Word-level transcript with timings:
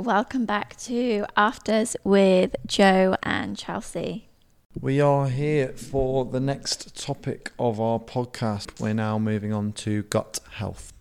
welcome 0.00 0.46
back 0.46 0.76
to 0.78 1.26
Afters 1.36 1.94
with 2.04 2.56
Joe 2.66 3.16
and 3.22 3.56
Chelsea. 3.56 4.28
We 4.80 4.98
are 4.98 5.28
here 5.28 5.68
for 5.68 6.24
the 6.24 6.40
next 6.40 6.96
topic 6.96 7.52
of 7.58 7.78
our 7.78 7.98
podcast. 7.98 8.80
We're 8.80 8.94
now 8.94 9.18
moving 9.18 9.52
on 9.52 9.72
to 9.72 10.04
gut 10.04 10.40
health. 10.52 10.94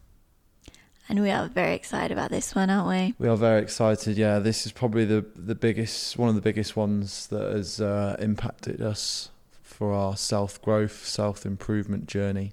And 1.07 1.21
we 1.21 1.31
are 1.31 1.47
very 1.47 1.75
excited 1.75 2.11
about 2.11 2.29
this 2.29 2.53
one, 2.53 2.69
aren't 2.69 2.89
we? 2.89 3.15
We 3.17 3.29
are 3.29 3.37
very 3.37 3.61
excited. 3.61 4.17
Yeah, 4.17 4.39
this 4.39 4.65
is 4.65 4.73
probably 4.73 5.05
the 5.05 5.25
the 5.33 5.55
biggest, 5.55 6.17
one 6.17 6.27
of 6.27 6.35
the 6.35 6.41
biggest 6.41 6.75
ones 6.75 7.27
that 7.27 7.53
has 7.53 7.79
uh, 7.79 8.17
impacted 8.19 8.81
us 8.81 9.29
for 9.63 9.93
our 9.93 10.17
self 10.17 10.61
growth, 10.61 11.05
self 11.05 11.45
improvement 11.45 12.07
journey. 12.07 12.51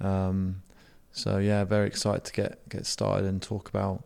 Um, 0.00 0.62
so 1.12 1.38
yeah, 1.38 1.62
very 1.62 1.86
excited 1.86 2.24
to 2.24 2.32
get 2.32 2.68
get 2.68 2.86
started 2.86 3.24
and 3.26 3.40
talk 3.40 3.68
about 3.68 4.02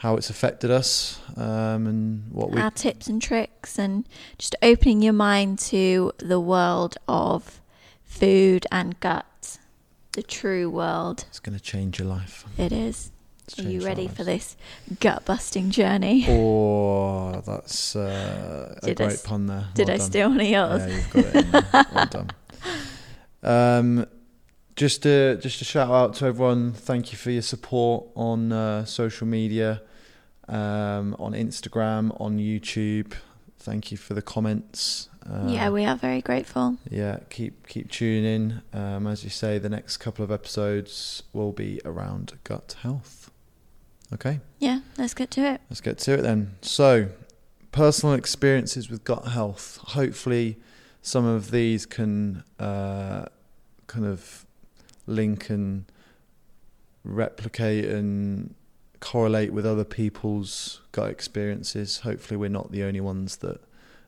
how 0.00 0.16
it's 0.16 0.30
affected 0.30 0.70
us 0.70 1.20
um, 1.36 1.86
and 1.86 2.32
what 2.32 2.50
we 2.50 2.58
Our 2.58 2.70
tips 2.70 3.06
and 3.06 3.20
tricks, 3.20 3.78
and 3.78 4.06
just 4.38 4.56
opening 4.62 5.02
your 5.02 5.12
mind 5.12 5.58
to 5.70 6.12
the 6.18 6.40
world 6.40 6.96
of 7.06 7.60
food 8.04 8.66
and 8.72 8.98
gut, 9.00 9.58
the 10.12 10.22
true 10.22 10.70
world. 10.70 11.26
it's 11.28 11.38
going 11.38 11.56
to 11.56 11.62
change 11.62 11.98
your 11.98 12.08
life. 12.08 12.44
It 12.56 12.72
is. 12.72 13.12
Are 13.58 13.62
you 13.62 13.84
ready 13.84 14.06
for 14.08 14.24
this 14.24 14.56
gut 15.00 15.24
busting 15.26 15.70
journey? 15.70 16.24
Oh, 16.28 17.42
that's 17.44 17.94
uh, 17.96 18.78
a 18.82 18.90
I 18.90 18.94
great 18.94 19.22
pun 19.24 19.46
there. 19.46 19.66
Did 19.74 19.88
Well 19.88 19.94
I 19.94 19.98
done. 19.98 20.06
steal 20.10 20.28
one 20.30 20.40
of 20.40 20.46
yours? 20.46 20.80
Yeah, 20.80 20.96
you've 20.96 21.10
got 21.10 21.24
it. 21.24 21.34
In 21.36 21.50
there. 21.50 21.86
well 21.94 22.06
done. 22.06 22.30
Um, 23.42 24.06
just 24.76 25.02
to 25.04 25.36
just 25.36 25.60
a 25.62 25.64
shout 25.64 25.90
out 25.90 26.14
to 26.16 26.26
everyone. 26.26 26.72
Thank 26.72 27.10
you 27.12 27.18
for 27.18 27.30
your 27.30 27.42
support 27.42 28.06
on 28.14 28.52
uh, 28.52 28.84
social 28.84 29.26
media, 29.26 29.80
um, 30.50 31.16
on 31.18 31.32
Instagram, 31.32 32.18
on 32.20 32.38
YouTube. 32.38 33.12
Thank 33.58 33.90
you 33.90 33.96
for 33.96 34.14
the 34.14 34.22
comments. 34.22 35.08
Uh, 35.28 35.46
yeah, 35.48 35.70
we 35.70 35.84
are 35.84 35.96
very 35.96 36.20
grateful. 36.22 36.76
yeah. 36.90 37.18
Keep 37.30 37.68
keep 37.68 37.90
tuning. 37.90 38.60
Um, 38.72 39.06
as 39.06 39.22
you 39.22 39.30
say, 39.30 39.58
the 39.58 39.68
next 39.68 39.98
couple 39.98 40.24
of 40.24 40.30
episodes 40.30 41.22
will 41.32 41.52
be 41.52 41.80
around 41.84 42.38
gut 42.44 42.76
health. 42.82 43.30
Okay. 44.12 44.40
Yeah, 44.58 44.80
let's 44.98 45.14
get 45.14 45.30
to 45.32 45.42
it. 45.42 45.60
Let's 45.70 45.80
get 45.80 45.98
to 45.98 46.14
it 46.14 46.22
then. 46.22 46.56
So, 46.62 47.08
personal 47.70 48.14
experiences 48.14 48.90
with 48.90 49.04
gut 49.04 49.28
health. 49.28 49.78
Hopefully, 49.88 50.56
some 51.02 51.24
of 51.24 51.50
these 51.50 51.86
can 51.86 52.42
uh, 52.58 53.26
kind 53.86 54.06
of 54.06 54.46
link 55.06 55.48
and 55.50 55.84
replicate 57.04 57.84
and 57.84 58.54
correlate 59.00 59.52
with 59.52 59.66
other 59.66 59.84
people's 59.84 60.80
gut 60.92 61.10
experiences. 61.10 61.98
Hopefully, 62.00 62.36
we're 62.36 62.48
not 62.50 62.70
the 62.72 62.82
only 62.84 63.00
ones 63.00 63.36
that 63.38 63.60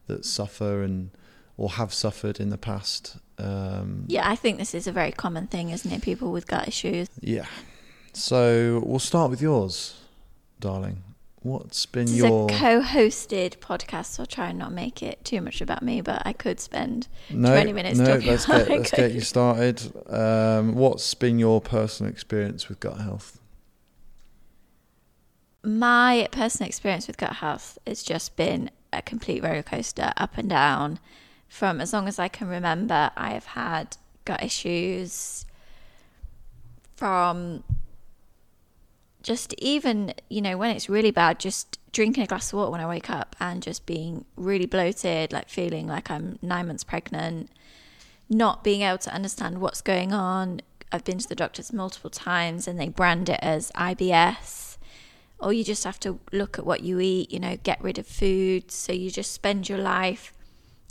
that 0.06 0.24
suffer 0.24 0.82
and 0.82 1.10
or 1.56 1.70
have 1.70 1.92
suffered 1.92 2.40
in 2.40 2.50
the 2.50 2.58
past. 2.58 3.16
Um, 3.38 4.04
Yeah, 4.08 4.28
I 4.28 4.36
think 4.36 4.58
this 4.58 4.74
is 4.74 4.86
a 4.86 4.92
very 4.92 5.12
common 5.12 5.46
thing, 5.46 5.70
isn't 5.70 5.90
it? 5.90 6.02
People 6.02 6.32
with 6.32 6.46
gut 6.46 6.66
issues. 6.68 7.08
yeah. 7.20 7.46
So 8.14 8.82
we'll 8.84 8.98
start 8.98 9.30
with 9.30 9.40
yours, 9.40 9.96
darling. 10.60 11.02
What's 11.40 11.86
been 11.86 12.04
This 12.06 12.16
your 12.16 12.50
is 12.50 12.56
a 12.56 12.60
co-hosted 12.60 13.56
podcast, 13.58 14.06
so 14.06 14.22
I'll 14.22 14.26
try 14.26 14.50
and 14.50 14.58
not 14.58 14.70
make 14.70 15.02
it 15.02 15.24
too 15.24 15.40
much 15.40 15.60
about 15.60 15.82
me. 15.82 16.00
But 16.00 16.22
I 16.24 16.32
could 16.32 16.60
spend 16.60 17.08
no, 17.30 17.50
20 17.50 17.72
minutes 17.72 17.98
no, 17.98 18.04
talking 18.04 18.28
let's 18.28 18.44
about 18.44 18.68
get 18.68 18.78
let's 18.78 18.90
get 18.92 19.12
you 19.12 19.20
started. 19.22 19.92
Um, 20.08 20.74
what's 20.74 21.12
been 21.14 21.38
your 21.40 21.60
personal 21.60 22.12
experience 22.12 22.68
with 22.68 22.78
gut 22.80 23.00
health? 23.00 23.40
My 25.64 26.28
personal 26.32 26.68
experience 26.68 27.06
with 27.06 27.16
gut 27.16 27.34
health 27.34 27.78
has 27.86 28.02
just 28.02 28.36
been 28.36 28.70
a 28.92 29.02
complete 29.02 29.42
roller 29.42 29.62
coaster, 29.62 30.12
up 30.16 30.36
and 30.36 30.50
down. 30.50 30.98
From 31.48 31.80
as 31.80 31.92
long 31.92 32.08
as 32.08 32.18
I 32.18 32.28
can 32.28 32.48
remember, 32.48 33.10
I 33.16 33.30
have 33.32 33.46
had 33.46 33.96
gut 34.24 34.42
issues. 34.42 35.46
From 36.96 37.64
just 39.22 39.54
even 39.58 40.14
you 40.28 40.40
know 40.40 40.56
when 40.56 40.74
it's 40.74 40.88
really 40.88 41.10
bad, 41.10 41.38
just 41.38 41.78
drinking 41.92 42.24
a 42.24 42.26
glass 42.26 42.52
of 42.52 42.58
water 42.58 42.70
when 42.70 42.80
I 42.80 42.88
wake 42.88 43.10
up 43.10 43.36
and 43.38 43.62
just 43.62 43.86
being 43.86 44.24
really 44.36 44.66
bloated, 44.66 45.32
like 45.32 45.48
feeling 45.48 45.86
like 45.86 46.10
I'm 46.10 46.38
nine 46.42 46.66
months 46.66 46.84
pregnant, 46.84 47.50
not 48.28 48.64
being 48.64 48.82
able 48.82 48.98
to 48.98 49.14
understand 49.14 49.60
what's 49.60 49.80
going 49.80 50.12
on. 50.12 50.60
I've 50.90 51.04
been 51.04 51.18
to 51.18 51.28
the 51.28 51.34
doctors 51.34 51.72
multiple 51.72 52.10
times 52.10 52.66
and 52.66 52.78
they 52.78 52.88
brand 52.88 53.28
it 53.28 53.40
as 53.42 53.70
IBS 53.72 54.71
or 55.42 55.52
you 55.52 55.64
just 55.64 55.84
have 55.84 55.98
to 56.00 56.20
look 56.30 56.58
at 56.58 56.64
what 56.64 56.82
you 56.82 57.00
eat, 57.00 57.32
you 57.32 57.40
know, 57.40 57.56
get 57.62 57.82
rid 57.82 57.98
of 57.98 58.06
food. 58.06 58.70
So 58.70 58.92
you 58.92 59.10
just 59.10 59.32
spend 59.32 59.68
your 59.68 59.78
life 59.78 60.32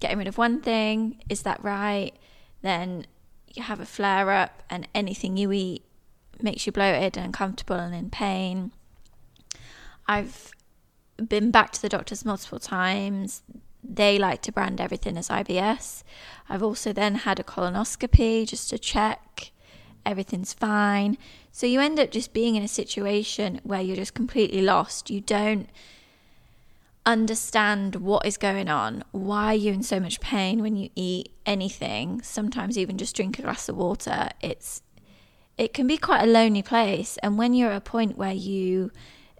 getting 0.01 0.17
rid 0.17 0.27
of 0.27 0.37
one 0.37 0.61
thing. 0.61 1.21
Is 1.29 1.43
that 1.43 1.63
right? 1.63 2.11
Then 2.61 3.05
you 3.53 3.63
have 3.63 3.79
a 3.79 3.85
flare 3.85 4.31
up, 4.31 4.63
and 4.69 4.87
anything 4.93 5.37
you 5.37 5.51
eat 5.51 5.83
makes 6.41 6.65
you 6.65 6.71
bloated 6.71 7.17
and 7.17 7.27
uncomfortable 7.27 7.75
and 7.75 7.93
in 7.93 8.09
pain. 8.09 8.71
I've 10.07 10.51
been 11.15 11.51
back 11.51 11.71
to 11.71 11.81
the 11.81 11.89
doctors 11.89 12.25
multiple 12.25 12.59
times. 12.59 13.43
They 13.83 14.17
like 14.17 14.41
to 14.43 14.51
brand 14.51 14.79
everything 14.79 15.17
as 15.17 15.29
IBS. 15.29 16.03
I've 16.49 16.63
also 16.63 16.93
then 16.93 17.15
had 17.15 17.39
a 17.39 17.43
colonoscopy 17.43 18.47
just 18.47 18.69
to 18.69 18.77
check 18.77 19.51
everything's 20.05 20.53
fine. 20.53 21.17
So 21.51 21.67
you 21.67 21.79
end 21.79 21.99
up 21.99 22.11
just 22.11 22.33
being 22.33 22.55
in 22.55 22.63
a 22.63 22.67
situation 22.67 23.59
where 23.63 23.81
you're 23.81 23.95
just 23.95 24.13
completely 24.13 24.61
lost. 24.61 25.09
You 25.09 25.21
don't 25.21 25.69
understand 27.05 27.95
what 27.95 28.25
is 28.25 28.37
going 28.37 28.69
on. 28.69 29.03
Why 29.11 29.45
are 29.47 29.55
you 29.55 29.73
in 29.73 29.83
so 29.83 29.99
much 29.99 30.21
pain 30.21 30.61
when 30.61 30.75
you 30.75 30.89
eat 30.95 31.31
anything? 31.45 32.21
Sometimes 32.21 32.77
even 32.77 32.97
just 32.97 33.15
drink 33.15 33.39
a 33.39 33.41
glass 33.41 33.67
of 33.69 33.75
water. 33.75 34.29
It's 34.41 34.81
it 35.57 35.73
can 35.73 35.85
be 35.87 35.97
quite 35.97 36.23
a 36.23 36.25
lonely 36.25 36.63
place 36.63 37.17
and 37.21 37.37
when 37.37 37.53
you're 37.53 37.71
at 37.71 37.77
a 37.77 37.81
point 37.81 38.17
where 38.17 38.33
you 38.33 38.91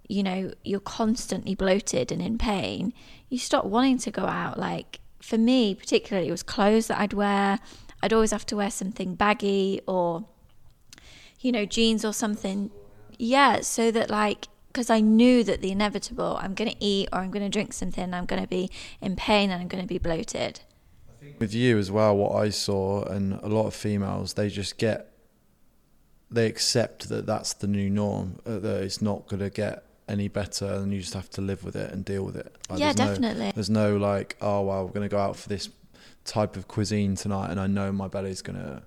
you 0.08 0.22
know 0.22 0.52
you're 0.64 0.80
constantly 0.80 1.56
bloated 1.56 2.12
and 2.12 2.22
in 2.22 2.38
pain 2.38 2.94
you 3.30 3.38
stop 3.38 3.66
wanting 3.66 3.98
to 3.98 4.12
go 4.12 4.26
out 4.26 4.60
like 4.60 5.00
for 5.22 5.38
me 5.38 5.74
particularly 5.74 6.28
it 6.28 6.32
was 6.32 6.44
clothes 6.44 6.88
that 6.88 7.00
i'd 7.00 7.14
wear 7.14 7.60
i'd 8.04 8.14
always 8.14 8.32
have 8.32 8.46
to 8.46 8.56
wear 8.56 8.70
something 8.70 9.16
baggy 9.16 9.82
or 9.88 10.26
you 11.42 11.52
know 11.52 11.66
jeans 11.66 12.06
or 12.06 12.14
something. 12.14 12.72
Yeah 13.18 13.62
so 13.62 13.92
that 13.92 14.10
like 14.10 14.48
because 14.68 14.90
i 14.90 15.00
knew 15.02 15.44
that 15.44 15.62
the 15.62 15.70
inevitable 15.70 16.38
i'm 16.42 16.54
going 16.54 16.70
to 16.72 16.78
eat 16.80 17.10
or 17.12 17.20
i'm 17.20 17.30
going 17.30 17.44
to 17.44 17.50
drink 17.50 17.74
something 17.74 18.06
and 18.06 18.16
i'm 18.16 18.26
going 18.26 18.42
to 18.42 18.48
be 18.48 18.72
in 19.02 19.18
pain 19.18 19.52
and 19.52 19.62
i'm 19.62 19.68
going 19.68 19.84
to 19.84 19.88
be 19.88 19.98
bloated. 19.98 20.62
With 21.38 21.54
you 21.54 21.78
as 21.78 21.92
well, 21.92 22.16
what 22.18 22.36
I 22.36 22.50
saw, 22.50 23.04
and 23.04 23.34
a 23.34 23.48
lot 23.48 23.68
of 23.68 23.76
females, 23.76 24.34
they 24.34 24.50
just 24.50 24.78
get, 24.78 25.12
they 26.32 26.48
accept 26.48 27.10
that 27.10 27.26
that's 27.28 27.54
the 27.54 27.68
new 27.68 27.90
norm, 27.90 28.40
uh, 28.46 28.58
that 28.60 28.84
it's 28.84 29.02
not 29.02 29.28
going 29.28 29.40
to 29.42 29.50
get 29.52 29.84
any 30.08 30.28
better, 30.28 30.66
and 30.66 30.92
you 30.92 31.00
just 31.00 31.14
have 31.14 31.30
to 31.32 31.42
live 31.42 31.64
with 31.64 31.76
it 31.76 31.92
and 31.92 32.04
deal 32.06 32.24
with 32.24 32.36
it. 32.38 32.56
Like, 32.70 32.80
yeah 32.80 32.94
there's 32.94 33.20
no- 33.20 33.28
definitely. 33.28 33.52
There's 33.54 33.70
no 33.70 33.98
like, 33.98 34.36
oh 34.42 34.62
well, 34.62 34.86
we're 34.86 34.92
gonna 34.94 35.10
go 35.10 35.20
out 35.20 35.36
for 35.36 35.48
this 35.50 35.70
type 36.26 36.56
of 36.56 36.68
cuisine 36.68 37.16
tonight, 37.16 37.52
and 37.52 37.60
I 37.60 37.68
know 37.68 37.92
my 37.92 38.08
belly's 38.08 38.42
gonna 38.42 38.84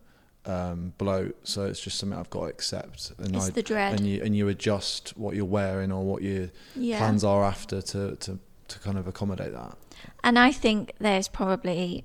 um, 0.46 0.92
bloat, 0.98 1.36
so 1.46 1.64
it's 1.64 1.80
just 1.80 1.98
something 1.98 2.18
I've 2.18 2.30
got 2.30 2.40
to 2.40 2.46
accept. 2.46 3.12
And 3.18 3.34
it's 3.34 3.46
I 3.46 3.50
the 3.50 3.62
dread 3.62 3.94
and 3.98 4.06
you 4.06 4.22
and 4.22 4.36
you 4.36 4.48
adjust 4.48 5.16
what 5.16 5.34
you're 5.36 5.44
wearing 5.44 5.90
or 5.92 6.04
what 6.04 6.22
your 6.22 6.50
yeah 6.76 6.98
plans 6.98 7.24
are 7.24 7.42
after 7.44 7.80
to 7.80 8.16
to 8.16 8.38
to 8.68 8.78
kind 8.80 8.98
of 8.98 9.06
accommodate 9.06 9.52
that. 9.52 9.76
And 10.22 10.38
I 10.38 10.52
think 10.52 10.92
there's 10.98 11.28
probably 11.28 12.04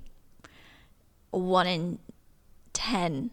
one 1.30 1.66
in 1.66 1.98
10 2.72 3.30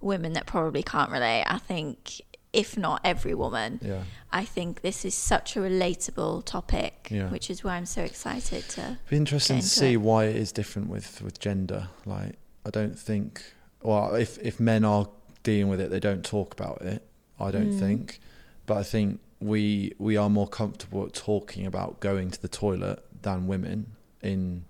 women 0.00 0.32
that 0.34 0.46
probably 0.46 0.82
can't 0.82 1.10
relate. 1.10 1.44
I 1.46 1.58
think, 1.58 2.20
if 2.52 2.76
not 2.76 3.00
every 3.04 3.34
woman, 3.34 3.78
Yeah, 3.82 4.02
I 4.32 4.44
think 4.44 4.80
this 4.82 5.04
is 5.04 5.14
such 5.14 5.56
a 5.56 5.60
relatable 5.60 6.44
topic, 6.44 7.08
Yeah. 7.10 7.28
which 7.30 7.50
is 7.50 7.62
why 7.62 7.76
I'm 7.76 7.86
so 7.86 8.02
excited 8.02 8.68
to. 8.70 8.98
be 9.08 9.16
interesting 9.16 9.58
to 9.60 9.66
see 9.66 9.92
it. 9.94 9.96
why 9.98 10.24
it 10.24 10.36
is 10.36 10.50
different 10.52 10.88
with 10.88 11.20
with 11.22 11.38
gender. 11.38 11.88
Like, 12.06 12.36
I 12.66 12.70
don't 12.70 12.98
think, 12.98 13.42
well, 13.82 14.14
if 14.14 14.38
if 14.38 14.60
men 14.60 14.84
are 14.84 15.08
dealing 15.42 15.68
with 15.70 15.80
it, 15.80 15.90
they 15.90 16.00
don't 16.00 16.24
talk 16.24 16.52
about 16.52 16.82
it. 16.82 17.06
I 17.38 17.50
don't 17.50 17.70
Mm. 17.72 17.78
think, 17.78 18.20
but 18.66 18.76
I 18.76 18.82
think 18.82 19.20
we 19.40 19.92
we 19.98 20.16
are 20.16 20.28
more 20.28 20.46
comfortable 20.48 21.06
at 21.06 21.14
talking 21.14 21.64
about 21.66 22.00
going 22.00 22.30
to 22.30 22.40
the 22.42 22.48
toilet 22.48 23.02
than 23.22 23.46
women 23.46 23.92
in 24.22 24.64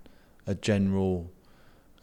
a 0.46 0.54
general 0.54 1.30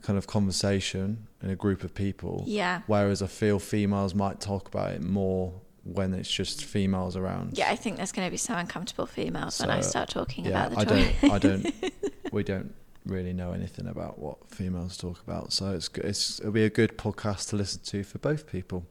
kind 0.01 0.17
of 0.17 0.27
conversation 0.27 1.27
in 1.41 1.49
a 1.49 1.55
group 1.55 1.83
of 1.83 1.93
people. 1.93 2.43
Yeah. 2.47 2.81
Whereas 2.87 3.21
I 3.21 3.27
feel 3.27 3.59
females 3.59 4.13
might 4.13 4.39
talk 4.39 4.67
about 4.67 4.91
it 4.91 5.01
more 5.01 5.53
when 5.83 6.13
it's 6.13 6.29
just 6.29 6.63
females 6.63 7.15
around. 7.15 7.57
Yeah, 7.57 7.69
I 7.71 7.75
think 7.75 7.97
there's 7.97 8.11
going 8.11 8.27
to 8.27 8.31
be 8.31 8.37
some 8.37 8.57
uncomfortable 8.57 9.05
females 9.05 9.59
when 9.59 9.69
I 9.69 9.81
start 9.81 10.09
talking 10.09 10.45
yeah, 10.45 10.65
about 10.67 10.71
the 10.71 10.79
I 10.79 10.83
toilet. 10.85 11.15
don't, 11.21 11.31
I 11.31 11.39
don't, 11.39 12.33
we 12.33 12.43
don't 12.43 12.73
really 13.09 13.33
know 13.33 13.51
anything 13.51 13.87
about 13.87 14.19
what 14.19 14.37
females 14.49 14.97
talk 14.97 15.21
about. 15.25 15.53
So 15.53 15.71
it's 15.73 15.87
good. 15.87 16.05
It's 16.05 16.39
it'll 16.39 16.51
be 16.51 16.63
a 16.65 16.69
good 16.69 16.97
podcast 16.97 17.49
to 17.49 17.55
listen 17.55 17.81
to 17.85 18.03
for 18.03 18.17
both 18.19 18.47
people, 18.47 18.85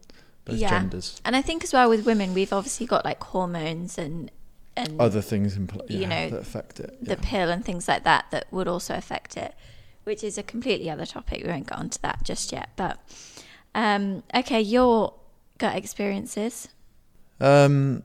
both 0.45 0.57
Yeah. 0.57 0.71
genders. 0.71 1.21
And 1.25 1.37
I 1.37 1.43
think 1.43 1.63
as 1.65 1.73
well 1.73 1.89
with 1.89 2.05
women, 2.07 2.35
we've 2.35 2.53
obviously 2.53 2.87
got 2.87 3.05
like 3.05 3.23
hormones 3.23 3.99
and 3.99 4.31
and 4.79 5.01
Other 5.01 5.23
things 5.23 5.57
in 5.57 5.67
pl- 5.69 5.87
You 5.89 6.01
yeah, 6.01 6.09
know, 6.09 6.31
that 6.31 6.41
affect 6.41 6.81
it. 6.81 7.03
the 7.03 7.17
pill 7.17 7.49
and 7.51 7.65
things 7.65 7.89
like 7.89 8.05
that 8.05 8.27
that 8.31 8.47
would 8.53 8.69
also 8.69 8.95
affect 8.95 9.37
it, 9.39 9.55
which 10.05 10.23
is 10.23 10.37
a 10.37 10.43
completely 10.43 10.91
other 10.91 11.07
topic. 11.07 11.43
We 11.45 11.49
won't 11.51 11.67
get 11.67 11.79
onto 11.79 11.99
that 12.03 12.23
just 12.25 12.53
yet. 12.53 12.69
But 12.77 12.99
um, 13.75 14.23
okay, 14.35 14.61
your 14.61 15.15
gut 15.57 15.77
experiences. 15.77 16.69
Um, 17.41 18.03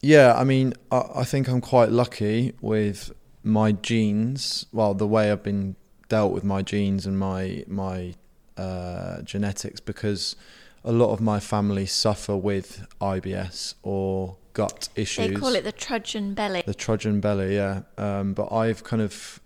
yeah, 0.00 0.34
I 0.34 0.44
mean, 0.44 0.72
I, 0.90 1.02
I 1.16 1.24
think 1.24 1.48
I'm 1.48 1.60
quite 1.60 1.90
lucky 1.90 2.54
with 2.62 3.12
my 3.46 3.72
genes. 3.72 4.66
Well, 4.72 4.92
the 4.92 5.06
way 5.06 5.30
I've 5.30 5.42
been 5.42 5.76
dealt 6.08 6.32
with 6.32 6.44
my 6.44 6.62
genes 6.62 7.06
and 7.06 7.18
my 7.18 7.64
my 7.66 8.14
uh, 8.56 9.22
genetics, 9.22 9.80
because 9.80 10.36
a 10.84 10.92
lot 10.92 11.12
of 11.12 11.20
my 11.20 11.40
family 11.40 11.86
suffer 11.86 12.36
with 12.36 12.86
IBS 13.00 13.74
or 13.82 14.36
gut 14.52 14.88
issues. 14.96 15.28
They 15.28 15.34
call 15.34 15.54
it 15.54 15.64
the 15.64 15.72
trudgeon 15.72 16.34
belly. 16.34 16.62
the 16.66 16.74
Trojan 16.74 17.20
belly, 17.20 17.54
yeah. 17.54 17.82
Um, 17.96 18.34
but 18.34 18.52
I've 18.52 18.84
kind 18.84 19.02
of 19.02 19.40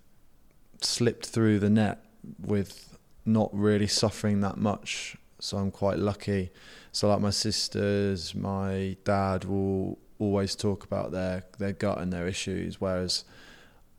slipped 0.80 1.26
through 1.26 1.58
the 1.58 1.70
net 1.70 1.98
with 2.40 2.98
not 3.26 3.50
really 3.52 3.86
suffering 3.86 4.40
that 4.40 4.56
much, 4.56 5.16
so 5.38 5.58
I'm 5.58 5.70
quite 5.70 5.98
lucky. 5.98 6.50
So, 6.92 7.08
like 7.08 7.20
my 7.20 7.30
sisters, 7.30 8.34
my 8.34 8.96
dad 9.04 9.44
will 9.44 9.98
always 10.18 10.54
talk 10.56 10.84
about 10.84 11.12
their 11.12 11.44
their 11.58 11.72
gut 11.72 11.98
and 11.98 12.10
their 12.12 12.26
issues, 12.26 12.80
whereas 12.80 13.24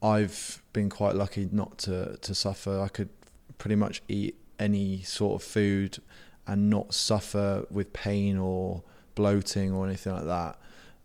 I've 0.01 0.61
been 0.73 0.89
quite 0.89 1.15
lucky 1.15 1.47
not 1.51 1.77
to 1.79 2.17
to 2.21 2.35
suffer. 2.35 2.79
I 2.79 2.87
could 2.87 3.09
pretty 3.57 3.75
much 3.75 4.01
eat 4.07 4.35
any 4.59 5.01
sort 5.01 5.41
of 5.41 5.47
food 5.47 5.99
and 6.47 6.69
not 6.69 6.93
suffer 6.93 7.65
with 7.69 7.93
pain 7.93 8.37
or 8.37 8.83
bloating 9.15 9.71
or 9.73 9.85
anything 9.85 10.13
like 10.13 10.25
that 10.25 10.57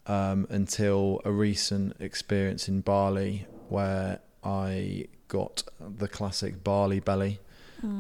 um, 0.07 0.47
until 0.51 1.21
a 1.25 1.31
recent 1.33 1.95
experience 2.01 2.69
in 2.69 2.81
Bali 2.81 3.47
where 3.69 4.21
I 4.45 5.07
got 5.29 5.63
the 5.81 6.09
classic 6.09 6.63
Bali 6.63 7.01
belly, 7.01 7.41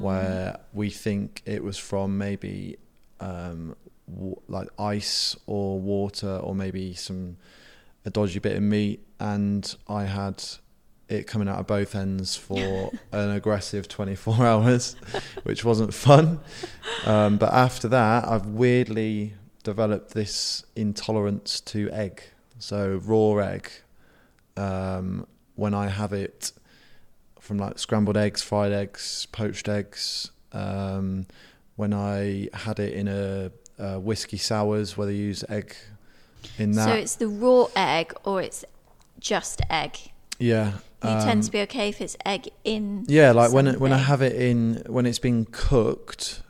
where 0.00 0.58
we 0.72 0.90
think 0.90 1.42
it 1.44 1.62
was 1.62 1.76
from 1.76 2.16
maybe 2.16 2.78
um, 3.20 3.76
w- 4.12 4.40
like 4.48 4.68
ice 4.78 5.36
or 5.46 5.78
water 5.78 6.38
or 6.38 6.54
maybe 6.54 6.94
some 6.94 7.36
a 8.04 8.10
dodgy 8.10 8.38
bit 8.38 8.56
of 8.56 8.62
meat, 8.62 9.04
and 9.20 9.74
I 9.88 10.04
had 10.04 10.42
it 11.08 11.26
coming 11.26 11.48
out 11.48 11.58
of 11.60 11.66
both 11.66 11.94
ends 11.94 12.36
for 12.36 12.90
an 13.12 13.30
aggressive 13.30 13.86
24 13.88 14.34
hours, 14.46 14.96
which 15.44 15.64
wasn't 15.64 15.94
fun. 15.94 16.40
Um, 17.04 17.36
but 17.38 17.52
after 17.52 17.88
that, 17.88 18.26
I've 18.26 18.46
weirdly 18.46 19.34
developed 19.62 20.14
this 20.14 20.64
intolerance 20.74 21.60
to 21.60 21.90
egg. 21.90 22.22
So 22.58 23.00
raw 23.04 23.36
egg, 23.44 23.70
um, 24.56 25.26
when 25.54 25.74
I 25.74 25.88
have 25.88 26.12
it 26.12 26.52
from 27.40 27.58
like 27.58 27.78
scrambled 27.78 28.16
eggs, 28.16 28.42
fried 28.42 28.72
eggs, 28.72 29.26
poached 29.32 29.68
eggs, 29.68 30.30
um, 30.52 31.26
when 31.76 31.92
I 31.92 32.48
had 32.54 32.78
it 32.80 32.94
in 32.94 33.06
a, 33.08 33.50
a 33.78 34.00
whiskey 34.00 34.38
sours 34.38 34.96
where 34.96 35.06
they 35.06 35.14
use 35.14 35.44
egg 35.48 35.76
in 36.58 36.72
that, 36.72 36.84
So 36.88 36.94
it's 36.94 37.16
the 37.16 37.28
raw 37.28 37.66
egg 37.76 38.14
or 38.24 38.40
it's 38.40 38.64
just 39.20 39.60
egg. 39.70 39.98
yeah. 40.38 40.72
You 41.02 41.10
um, 41.10 41.20
tend 41.20 41.42
to 41.44 41.50
be 41.50 41.60
okay 41.62 41.88
if 41.90 42.00
it's 42.00 42.16
egg 42.24 42.48
in. 42.64 43.04
Yeah, 43.06 43.32
like 43.32 43.52
when 43.52 43.66
it, 43.66 43.80
when 43.80 43.92
I 43.92 43.98
have 43.98 44.22
it 44.22 44.34
in 44.34 44.82
when 44.86 45.04
it's 45.04 45.18
been 45.18 45.44
cooked 45.44 46.42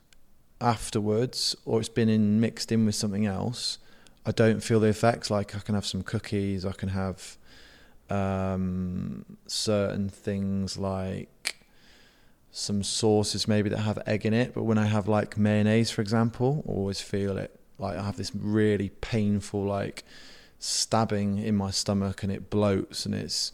afterwards, 0.61 1.57
or 1.65 1.81
it's 1.81 1.89
been 1.89 2.09
in 2.09 2.41
mixed 2.41 2.71
in 2.71 2.87
with 2.87 2.95
something 2.95 3.27
else, 3.27 3.79
I 4.25 4.31
don't 4.31 4.63
feel 4.63 4.81
the 4.81 4.89
effects. 4.89 5.31
Like 5.31 5.57
I 5.57 5.59
can 5.59 5.75
have 5.75 5.87
some 5.87 6.03
cookies, 6.03 6.65
I 6.65 6.73
can 6.73 6.91
have 6.91 7.37
um, 8.09 9.25
certain 9.47 10.09
things 10.09 10.79
like 10.79 11.57
some 12.53 12.83
sauces 12.83 13.47
maybe 13.47 13.69
that 13.69 13.79
have 13.79 13.99
egg 14.07 14.25
in 14.25 14.33
it. 14.33 14.55
But 14.55 14.63
when 14.63 14.79
I 14.79 14.87
have 14.87 15.09
like 15.09 15.37
mayonnaise, 15.37 15.91
for 15.91 16.03
example, 16.03 16.65
I 16.67 16.71
always 16.71 17.01
feel 17.01 17.37
it. 17.37 17.59
Like 17.79 17.99
I 17.99 18.05
have 18.05 18.17
this 18.17 18.33
really 18.35 18.91
painful 19.01 19.65
like 19.65 20.05
stabbing 20.59 21.39
in 21.39 21.57
my 21.57 21.71
stomach, 21.71 22.23
and 22.23 22.33
it 22.33 22.49
bloats, 22.49 23.05
and 23.05 23.15
it's 23.15 23.53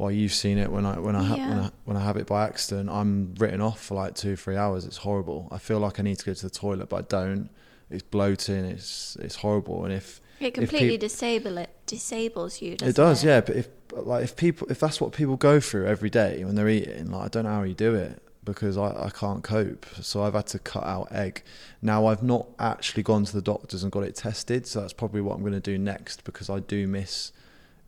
well, 0.00 0.10
you've 0.10 0.32
seen 0.32 0.56
it 0.56 0.72
when 0.72 0.86
I 0.86 0.98
when 0.98 1.14
I, 1.14 1.22
ha- 1.22 1.36
when 1.36 1.58
I 1.58 1.70
when 1.84 1.96
I 1.98 2.00
have 2.02 2.16
it 2.16 2.26
by 2.26 2.46
accident. 2.46 2.88
I'm 2.88 3.34
written 3.38 3.60
off 3.60 3.78
for 3.84 3.96
like 3.96 4.14
two 4.14 4.34
three 4.34 4.56
hours. 4.56 4.86
It's 4.86 4.96
horrible. 4.96 5.46
I 5.52 5.58
feel 5.58 5.78
like 5.78 6.00
I 6.00 6.02
need 6.02 6.18
to 6.20 6.24
go 6.24 6.32
to 6.32 6.42
the 6.42 6.50
toilet, 6.50 6.88
but 6.88 6.96
I 6.96 7.02
don't. 7.02 7.50
It's 7.90 8.02
bloating. 8.02 8.64
It's 8.64 9.16
it's 9.20 9.36
horrible. 9.36 9.84
And 9.84 9.92
if 9.92 10.22
It 10.40 10.54
completely 10.54 10.90
peop- 10.92 11.00
disable 11.00 11.58
it 11.58 11.68
disables 11.84 12.62
you. 12.62 12.76
it 12.82 12.96
does, 12.96 13.22
yeah. 13.22 13.42
But 13.42 13.56
if 13.56 13.68
like 13.92 14.24
if 14.24 14.36
people 14.36 14.66
if 14.70 14.80
that's 14.80 15.02
what 15.02 15.12
people 15.12 15.36
go 15.36 15.60
through 15.60 15.86
every 15.86 16.08
day 16.08 16.44
when 16.44 16.54
they're 16.54 16.68
eating, 16.70 17.10
like 17.10 17.24
I 17.26 17.28
don't 17.28 17.44
know 17.44 17.50
how 17.50 17.62
you 17.64 17.74
do 17.74 17.94
it 17.94 18.22
because 18.42 18.78
I, 18.78 18.86
I 19.06 19.10
can't 19.10 19.44
cope. 19.44 19.84
So 20.00 20.22
I've 20.22 20.32
had 20.32 20.46
to 20.46 20.58
cut 20.58 20.84
out 20.84 21.12
egg. 21.12 21.42
Now 21.82 22.06
I've 22.06 22.22
not 22.22 22.46
actually 22.58 23.02
gone 23.02 23.26
to 23.26 23.32
the 23.34 23.42
doctors 23.42 23.82
and 23.82 23.92
got 23.92 24.04
it 24.04 24.14
tested, 24.16 24.66
so 24.66 24.80
that's 24.80 24.94
probably 24.94 25.20
what 25.20 25.34
I'm 25.34 25.42
going 25.42 25.52
to 25.52 25.60
do 25.60 25.76
next 25.76 26.24
because 26.24 26.48
I 26.48 26.60
do 26.60 26.86
miss 26.88 27.32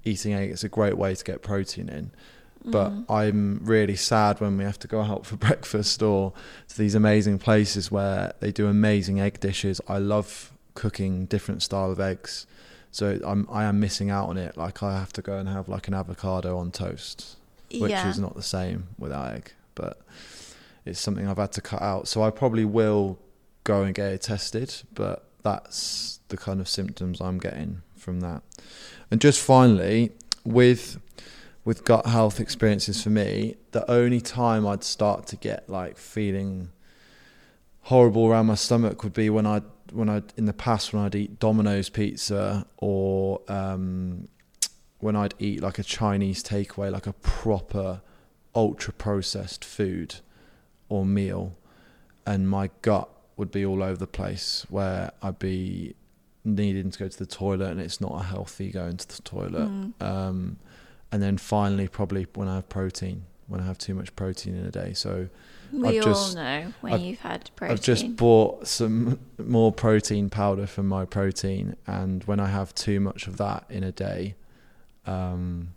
eating 0.05 0.35
egg. 0.35 0.51
is 0.51 0.65
a 0.65 0.69
great 0.69 0.97
way 0.97 1.15
to 1.15 1.25
get 1.25 1.43
protein 1.43 1.89
in. 1.89 2.11
But 2.65 2.91
Mm-hmm. 2.91 3.13
I'm 3.13 3.61
really 3.65 3.97
sad 3.97 4.41
when 4.41 4.57
we 4.57 4.65
have 4.65 4.79
to 4.81 4.89
go 4.89 5.01
out 5.03 5.27
for 5.27 5.37
breakfast 5.49 6.03
or 6.03 6.33
to 6.69 6.79
these 6.79 6.95
amazing 6.95 7.39
places 7.39 7.91
where 7.91 8.35
they 8.41 8.53
do 8.53 8.69
amazing 8.69 9.21
egg 9.21 9.41
dishes. 9.41 9.81
I 9.89 9.99
love 9.99 10.53
cooking 10.75 11.27
different 11.27 11.63
style 11.63 11.91
of 11.91 12.01
eggs. 12.01 12.47
So 12.91 13.19
I'm 13.25 13.49
I 13.51 13.65
am 13.65 13.81
missing 13.81 14.11
out 14.11 14.29
on 14.29 14.37
it. 14.37 14.57
Like 14.57 14.83
I 14.83 14.99
have 14.99 15.13
to 15.15 15.23
go 15.23 15.39
and 15.39 15.49
have 15.49 15.69
like 15.69 15.89
an 15.89 15.95
avocado 15.95 16.59
on 16.59 16.71
toast, 16.71 17.37
which 17.73 17.91
yeah. 17.91 18.09
is 18.09 18.19
not 18.19 18.35
the 18.37 18.43
same 18.43 18.89
without 18.99 19.33
egg. 19.33 19.53
But 19.75 20.01
it's 20.85 21.01
something 21.01 21.27
I've 21.27 21.39
had 21.39 21.53
to 21.53 21.63
cut 21.63 21.83
out. 21.83 22.07
So 22.07 22.23
I 22.23 22.31
probably 22.31 22.65
will 22.65 23.19
go 23.65 23.83
and 23.83 23.95
get 23.95 24.13
it 24.13 24.23
tested. 24.23 24.75
But 24.95 25.25
that's 25.43 26.21
the 26.29 26.37
kind 26.37 26.61
of 26.61 26.69
symptoms 26.69 27.21
I'm 27.21 27.39
getting 27.39 27.83
from 27.97 28.21
that. 28.21 28.43
And 29.13 29.21
just 29.21 29.43
finally, 29.43 30.11
with 30.43 30.99
with 31.67 31.85
gut 31.85 32.07
health 32.07 32.41
experiences 32.41 33.03
for 33.03 33.11
me, 33.11 33.57
the 33.73 33.89
only 33.91 34.23
time 34.23 34.67
I'd 34.67 34.83
start 34.83 35.27
to 35.27 35.37
get 35.37 35.69
like 35.69 35.99
feeling 35.99 36.71
horrible 37.83 38.27
around 38.27 38.47
my 38.47 38.55
stomach 38.55 39.05
would 39.05 39.13
be 39.13 39.29
when 39.29 39.47
I 39.47 39.61
when 39.93 40.09
I 40.09 40.23
in 40.39 40.47
the 40.47 40.55
past 40.55 40.95
when 40.95 41.03
I'd 41.03 41.15
eat 41.15 41.39
Domino's 41.39 41.91
pizza 41.91 42.67
or 42.79 43.43
um, 43.49 44.29
when 45.01 45.15
I'd 45.15 45.35
eat 45.39 45.61
like 45.61 45.79
a 45.79 45.85
Chinese 45.85 46.43
takeaway, 46.43 46.91
like 46.91 47.07
a 47.07 47.13
proper 47.13 48.01
ultra 48.55 48.95
processed 48.95 49.63
food 49.63 50.17
or 50.89 51.05
meal, 51.05 51.59
and 52.25 52.49
my 52.49 52.71
gut 52.81 53.11
would 53.37 53.51
be 53.51 53.63
all 53.63 53.83
over 53.83 53.99
the 53.99 54.07
place 54.07 54.65
where 54.71 55.13
I'd 55.21 55.39
be 55.39 55.97
needing 56.45 56.91
to 56.91 56.99
go 56.99 57.09
to 57.09 57.19
the 57.19 57.27
toilet 57.27 57.71
and 57.71 57.81
it's 57.81 58.01
not 58.01 58.13
a 58.21 58.25
healthy 58.25 58.71
going 58.71 58.97
to 58.97 59.09
the 59.17 59.23
toilet. 59.23 59.69
Mm. 59.71 59.93
Um, 60.03 60.57
and 61.13 61.23
then 61.23 61.37
finally, 61.39 61.89
probably 61.89 62.27
when 62.35 62.49
I 62.49 62.57
have 62.57 62.69
protein, 62.69 63.25
when 63.47 63.61
I 63.61 63.65
have 63.67 63.79
too 63.79 63.95
much 63.95 64.15
protein 64.17 64.57
in 64.57 64.65
a 64.65 64.71
day. 64.71 64.93
So 64.95 65.29
We 65.73 65.89
I've 65.99 66.07
all 66.07 66.13
just- 66.13 66.35
know 66.37 66.73
when 66.81 66.93
I've- 66.95 67.05
you've 67.05 67.21
had 67.21 67.51
protein. 67.57 67.73
I've 67.77 67.83
just 67.83 68.17
bought 68.17 68.67
some 68.67 69.19
more 69.39 69.73
protein 69.73 70.31
powder 70.31 70.67
for 70.67 70.83
my 70.83 71.05
protein, 71.05 71.77
and 71.87 72.25
when 72.25 72.41
I 72.41 72.47
have 72.49 72.75
too 72.75 72.99
much 73.01 73.27
of 73.27 73.37
that 73.39 73.65
in 73.71 73.83
a 73.85 73.93
day, 73.93 74.35
um, 75.07 75.75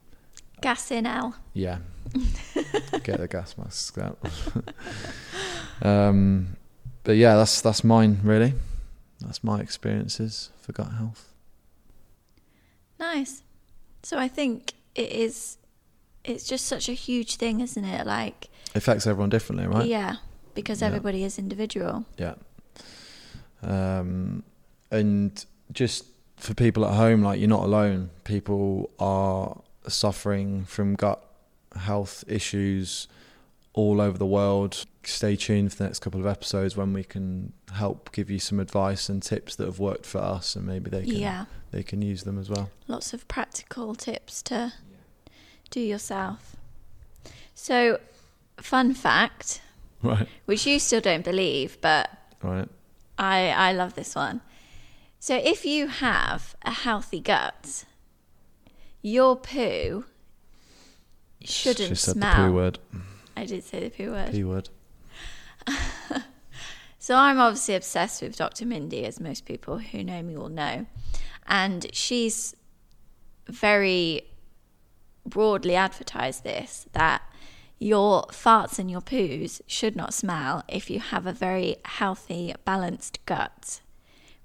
Gas 0.61 0.89
in 0.89 1.05
L. 1.05 1.35
yeah, 1.53 1.77
get 3.03 3.19
the 3.19 3.27
gas 3.29 3.57
mask 3.57 3.97
out. 3.97 4.17
um, 5.81 6.55
but 7.03 7.13
yeah, 7.17 7.35
that's 7.35 7.61
that's 7.61 7.83
mine 7.83 8.19
really. 8.23 8.53
That's 9.21 9.43
my 9.43 9.59
experiences 9.59 10.49
for 10.61 10.71
gut 10.73 10.91
health. 10.93 11.33
Nice. 12.99 13.43
So 14.03 14.17
I 14.17 14.27
think 14.27 14.73
it 14.93 15.11
is. 15.11 15.57
It's 16.23 16.45
just 16.45 16.65
such 16.65 16.89
a 16.89 16.93
huge 16.93 17.35
thing, 17.35 17.59
isn't 17.59 17.85
it? 17.85 18.05
Like, 18.07 18.45
It 18.73 18.77
affects 18.77 19.05
everyone 19.05 19.29
differently, 19.29 19.67
right? 19.67 19.85
yeah, 19.87 20.15
because 20.55 20.81
Yeah. 20.81 20.87
everybody 20.87 21.23
is 21.23 21.37
individual. 21.37 22.05
Yeah. 22.17 22.35
Um, 23.61 24.43
and 24.91 25.45
just 25.71 26.05
for 26.37 26.53
people 26.53 26.85
at 26.85 26.93
home, 26.95 27.21
like 27.21 27.39
you're 27.39 27.49
not 27.49 27.63
alone. 27.63 28.09
People 28.23 28.89
are 28.99 29.61
suffering 29.87 30.65
from 30.65 30.95
gut 30.95 31.21
health 31.75 32.23
issues 32.27 33.07
all 33.75 33.99
over 34.01 34.17
the 34.17 34.25
world. 34.25 34.85
Stay 35.03 35.35
tuned 35.35 35.71
for 35.71 35.77
the 35.79 35.83
next 35.83 35.99
couple 35.99 36.19
of 36.19 36.25
episodes 36.25 36.75
when 36.75 36.91
we 36.93 37.03
can 37.03 37.51
help 37.73 38.11
give 38.11 38.29
you 38.31 38.39
some 38.39 38.59
advice 38.59 39.07
and 39.09 39.21
tips 39.21 39.55
that 39.57 39.65
have 39.65 39.77
worked 39.79 40.05
for 40.05 40.17
us, 40.19 40.55
and 40.55 40.65
maybe 40.65 40.89
they 40.89 41.03
can 41.03 41.15
Yeah, 41.15 41.45
they 41.71 41.83
can 41.83 42.01
use 42.01 42.23
them 42.23 42.39
as 42.39 42.49
well. 42.49 42.71
lots 42.87 43.13
of 43.13 43.27
practical 43.27 43.93
tips 43.93 44.41
to 44.43 44.73
do 45.69 45.79
yourself. 45.81 46.55
So, 47.53 47.99
fun 48.57 48.93
fact, 48.93 49.61
Right. 50.01 50.27
which 50.45 50.65
you 50.65 50.79
still 50.79 51.01
don't 51.01 51.23
believe, 51.25 51.77
but 51.81 52.09
Right. 52.41 52.69
I 53.17 53.49
I 53.49 53.71
love 53.73 53.93
this 53.95 54.15
one. 54.15 54.41
So 55.19 55.35
if 55.35 55.65
you 55.65 55.87
have 55.87 56.55
a 56.63 56.71
healthy 56.71 57.19
gut, 57.19 57.85
your 59.01 59.35
poo 59.35 60.05
shouldn't 61.43 61.89
She 61.89 61.95
said 61.95 62.15
smell. 62.15 62.31
the 62.43 62.47
poo 62.49 62.53
word. 62.55 62.79
I 63.37 63.45
did 63.45 63.63
say 63.63 63.81
the 63.81 63.89
poo 63.89 64.11
word. 64.11 64.31
P 64.31 64.43
word. 64.43 64.69
So 67.05 67.15
I'm 67.15 67.39
obviously 67.39 67.75
obsessed 67.75 68.23
with 68.23 68.35
Dr. 68.35 68.65
Mindy, 68.65 69.05
as 69.05 69.19
most 69.19 69.45
people 69.45 69.77
who 69.77 70.03
know 70.03 70.23
me 70.23 70.35
will 70.35 70.49
know. 70.49 70.87
And 71.45 71.85
she's 71.93 72.55
very 73.47 74.23
broadly 75.23 75.75
advertised 75.75 76.43
this 76.43 76.87
that 76.93 77.21
your 77.77 78.23
farts 78.31 78.79
and 78.79 78.89
your 78.89 79.01
poos 79.01 79.61
should 79.67 79.95
not 79.95 80.15
smell 80.15 80.63
if 80.67 80.89
you 80.89 80.99
have 80.99 81.27
a 81.27 81.31
very 81.31 81.75
healthy, 81.85 82.55
balanced 82.65 83.23
gut, 83.27 83.81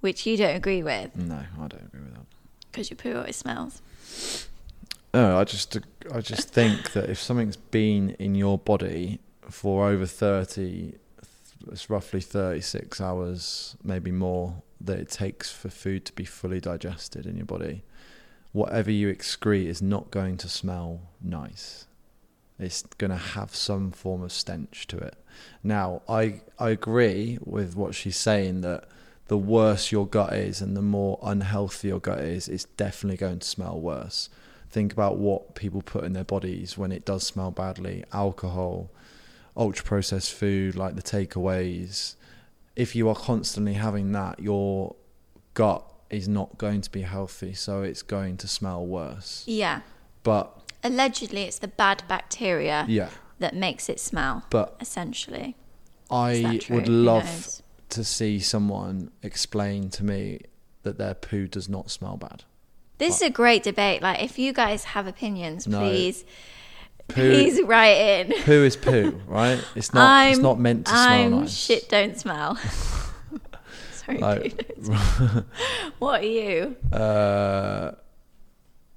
which 0.00 0.26
you 0.26 0.36
don't 0.36 0.54
agree 0.54 0.82
with 0.82 1.16
No, 1.16 1.36
I 1.58 1.66
don't 1.66 1.84
agree 1.84 2.00
with 2.02 2.12
that. 2.12 2.26
because 2.70 2.90
your 2.90 2.98
poo 2.98 3.16
always 3.16 3.36
smells. 3.36 3.80
No, 5.12 5.38
I 5.38 5.44
just 5.44 5.76
I 6.12 6.20
just 6.20 6.50
think 6.50 6.92
that 6.92 7.10
if 7.10 7.18
something's 7.18 7.56
been 7.56 8.10
in 8.18 8.34
your 8.34 8.58
body 8.58 9.20
for 9.48 9.88
over 9.88 10.06
thirty, 10.06 10.94
it's 11.70 11.90
roughly 11.90 12.20
thirty 12.20 12.60
six 12.60 13.00
hours, 13.00 13.76
maybe 13.82 14.12
more, 14.12 14.62
that 14.80 15.00
it 15.00 15.10
takes 15.10 15.50
for 15.50 15.68
food 15.68 16.04
to 16.06 16.12
be 16.12 16.24
fully 16.24 16.60
digested 16.60 17.26
in 17.26 17.36
your 17.36 17.46
body. 17.46 17.82
Whatever 18.52 18.90
you 18.90 19.12
excrete 19.12 19.66
is 19.66 19.82
not 19.82 20.10
going 20.10 20.36
to 20.38 20.48
smell 20.48 21.00
nice. 21.20 21.86
It's 22.58 22.82
going 22.82 23.10
to 23.10 23.16
have 23.16 23.54
some 23.54 23.90
form 23.90 24.22
of 24.22 24.32
stench 24.32 24.86
to 24.88 24.98
it. 24.98 25.16
Now, 25.64 26.02
I 26.08 26.42
I 26.58 26.70
agree 26.70 27.38
with 27.44 27.74
what 27.74 27.96
she's 27.96 28.16
saying 28.16 28.60
that 28.60 28.84
the 29.26 29.38
worse 29.38 29.90
your 29.90 30.06
gut 30.06 30.34
is 30.34 30.60
and 30.60 30.76
the 30.76 30.82
more 30.82 31.18
unhealthy 31.22 31.88
your 31.88 32.00
gut 32.00 32.20
is, 32.20 32.48
it's 32.48 32.64
definitely 32.64 33.16
going 33.16 33.40
to 33.40 33.46
smell 33.46 33.80
worse 33.80 34.28
think 34.70 34.92
about 34.92 35.16
what 35.16 35.54
people 35.54 35.82
put 35.82 36.04
in 36.04 36.12
their 36.12 36.24
bodies 36.24 36.78
when 36.78 36.92
it 36.92 37.04
does 37.04 37.26
smell 37.26 37.50
badly. 37.50 38.04
Alcohol 38.12 38.90
ultra 39.56 39.84
processed 39.84 40.32
food 40.32 40.76
like 40.76 40.94
the 40.94 41.02
takeaways. 41.02 42.14
If 42.76 42.94
you 42.94 43.08
are 43.08 43.14
constantly 43.14 43.74
having 43.74 44.12
that 44.12 44.40
your 44.40 44.94
gut 45.54 45.84
is 46.08 46.28
not 46.28 46.56
going 46.56 46.80
to 46.80 46.90
be 46.90 47.02
healthy 47.02 47.52
so 47.52 47.82
it's 47.82 48.02
going 48.02 48.36
to 48.38 48.48
smell 48.48 48.86
worse. 48.86 49.44
Yeah. 49.46 49.80
but 50.22 50.56
Allegedly, 50.82 51.42
it's 51.42 51.58
the 51.58 51.68
bad 51.68 52.04
bacteria 52.08 52.86
yeah. 52.88 53.10
that 53.38 53.54
makes 53.54 53.90
it 53.90 54.00
smell, 54.00 54.44
but 54.48 54.76
essentially. 54.80 55.54
I 56.10 56.60
would 56.70 56.88
love 56.88 57.60
to 57.90 58.02
see 58.02 58.38
someone 58.38 59.10
explain 59.22 59.90
to 59.90 60.04
me 60.04 60.40
that 60.82 60.96
their 60.96 61.12
poo 61.12 61.46
does 61.46 61.68
not 61.68 61.90
smell 61.90 62.16
bad 62.16 62.44
This 63.00 63.16
is 63.16 63.22
a 63.22 63.30
great 63.30 63.64
debate. 63.64 64.00
Like, 64.02 64.22
if 64.22 64.38
you 64.38 64.52
guys 64.52 64.84
have 64.84 65.06
opinions, 65.08 65.66
No. 65.66 65.80
please, 65.80 66.24
poo 67.08 67.14
please 67.14 67.60
write 67.62 67.96
in. 67.96 68.32
poo 68.44 68.62
is 68.62 68.76
poo 68.76 69.20
right 69.26 69.58
it's 69.74 69.92
not 69.92 70.28
it's 70.28 70.36
I'm- 70.38 70.42
not 70.42 70.60
meant 70.60 70.86
to 70.86 70.92
smell 70.92 71.02
I'm 71.10 71.30
nice 71.40 71.52
shit 71.52 71.88
don't 71.88 72.16
smell. 72.16 72.56
Sorry, 73.92 74.18
Like- 74.18 74.76
what 75.98 76.20
are 76.22 76.26
you? 76.26 76.76
Uh, 76.92 77.92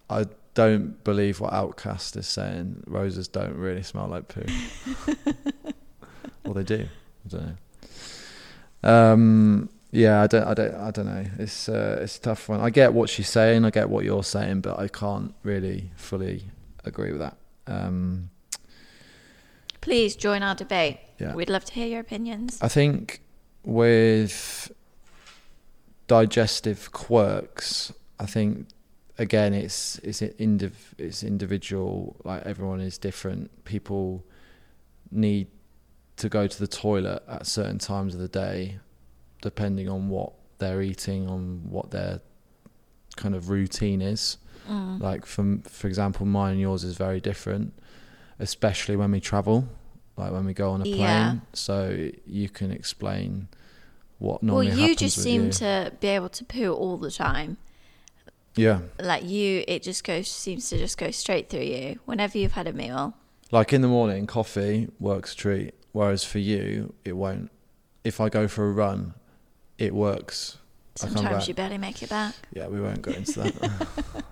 I 0.09 0.25
don't 0.53 1.03
believe 1.03 1.39
what 1.39 1.51
Outcast 1.53 2.15
is 2.17 2.27
saying. 2.27 2.83
Roses 2.85 3.27
don't 3.27 3.55
really 3.55 3.81
smell 3.83 4.07
like 4.07 4.27
poo. 4.27 4.43
well, 6.45 6.53
they 6.53 6.63
do. 6.63 6.85
I 7.25 7.29
don't 7.29 7.57
know. 8.83 8.89
Um, 9.13 9.69
yeah, 9.93 10.23
I 10.23 10.27
don't, 10.27 10.43
I 10.47 10.53
don't, 10.55 10.75
I 10.75 10.91
don't 10.91 11.05
know. 11.05 11.25
It's, 11.37 11.69
uh, 11.69 11.99
it's 12.01 12.17
a 12.17 12.21
tough 12.21 12.49
one. 12.49 12.59
I 12.59 12.71
get 12.71 12.93
what 12.93 13.09
she's 13.09 13.29
saying. 13.29 13.63
I 13.63 13.69
get 13.69 13.89
what 13.89 14.03
you're 14.03 14.23
saying, 14.23 14.61
but 14.61 14.79
I 14.79 14.87
can't 14.87 15.35
really 15.43 15.91
fully 15.95 16.45
agree 16.83 17.11
with 17.11 17.21
that. 17.21 17.37
Um, 17.67 18.31
Please 19.81 20.15
join 20.15 20.41
our 20.41 20.55
debate. 20.55 20.97
Yeah. 21.19 21.35
We'd 21.35 21.49
love 21.49 21.63
to 21.65 21.73
hear 21.73 21.85
your 21.85 21.99
opinions. 21.99 22.57
I 22.59 22.69
think 22.69 23.21
with 23.63 24.71
digestive 26.07 26.91
quirks, 26.91 27.93
I 28.19 28.25
think 28.25 28.67
again 29.19 29.53
it's 29.53 29.99
it's 29.99 30.21
indiv- 30.21 30.93
it's 30.97 31.21
individual. 31.21 32.15
Like 32.23 32.43
everyone 32.45 32.81
is 32.81 32.97
different. 32.97 33.63
People 33.63 34.25
need 35.11 35.47
to 36.15 36.29
go 36.29 36.47
to 36.47 36.59
the 36.59 36.67
toilet 36.67 37.21
at 37.27 37.45
certain 37.45 37.77
times 37.77 38.15
of 38.15 38.21
the 38.21 38.27
day, 38.27 38.79
depending 39.43 39.89
on 39.89 40.07
what 40.07 40.31
they're 40.57 40.81
eating, 40.81 41.29
on 41.29 41.61
what 41.69 41.91
their 41.91 42.21
kind 43.17 43.35
of 43.35 43.49
routine 43.49 44.01
is. 44.01 44.37
Mm. 44.67 45.01
Like 45.01 45.25
from 45.25 45.61
for 45.63 45.87
example, 45.87 46.25
mine 46.25 46.53
and 46.53 46.61
yours 46.61 46.83
is 46.83 46.95
very 46.95 47.19
different, 47.19 47.73
especially 48.39 48.95
when 48.95 49.11
we 49.11 49.19
travel, 49.19 49.67
like 50.15 50.31
when 50.31 50.45
we 50.45 50.53
go 50.53 50.71
on 50.71 50.81
a 50.81 50.85
plane. 50.85 50.99
Yeah. 50.99 51.35
So 51.51 52.09
you 52.25 52.49
can 52.49 52.71
explain 52.71 53.49
what 54.19 54.41
normally. 54.41 54.69
Well, 54.69 54.77
you 54.77 54.95
just 54.95 55.21
seem 55.21 55.47
you. 55.47 55.51
to 55.51 55.91
be 55.99 56.07
able 56.07 56.29
to 56.29 56.45
poo 56.45 56.73
all 56.73 56.97
the 56.97 57.11
time. 57.11 57.57
yeah. 58.55 58.79
Like 58.99 59.25
you, 59.25 59.65
it 59.67 59.83
just 59.83 60.05
goes 60.05 60.29
seems 60.29 60.69
to 60.69 60.77
just 60.77 60.97
go 60.97 61.11
straight 61.11 61.49
through 61.49 61.67
you 61.75 61.99
whenever 62.05 62.37
you've 62.37 62.53
had 62.53 62.67
a 62.67 62.73
meal. 62.73 63.15
Like 63.51 63.73
in 63.73 63.81
the 63.81 63.89
morning, 63.89 64.25
coffee 64.25 64.87
works 64.97 65.33
a 65.33 65.35
treat, 65.35 65.73
whereas 65.91 66.23
for 66.23 66.39
you, 66.39 66.93
it 67.03 67.17
won't. 67.17 67.51
If 68.05 68.21
I 68.21 68.29
go 68.29 68.47
for 68.47 68.67
a 68.67 68.71
run, 68.71 69.13
it 69.77 69.93
works. 69.93 70.57
Sometimes 70.95 71.47
you 71.47 71.53
barely 71.53 71.77
make 71.77 72.03
it 72.03 72.09
back. 72.09 72.35
Yeah, 72.53 72.67
we 72.67 72.79
won't 72.79 73.01
go 73.01 73.11
into 73.11 73.39
that. 73.41 74.23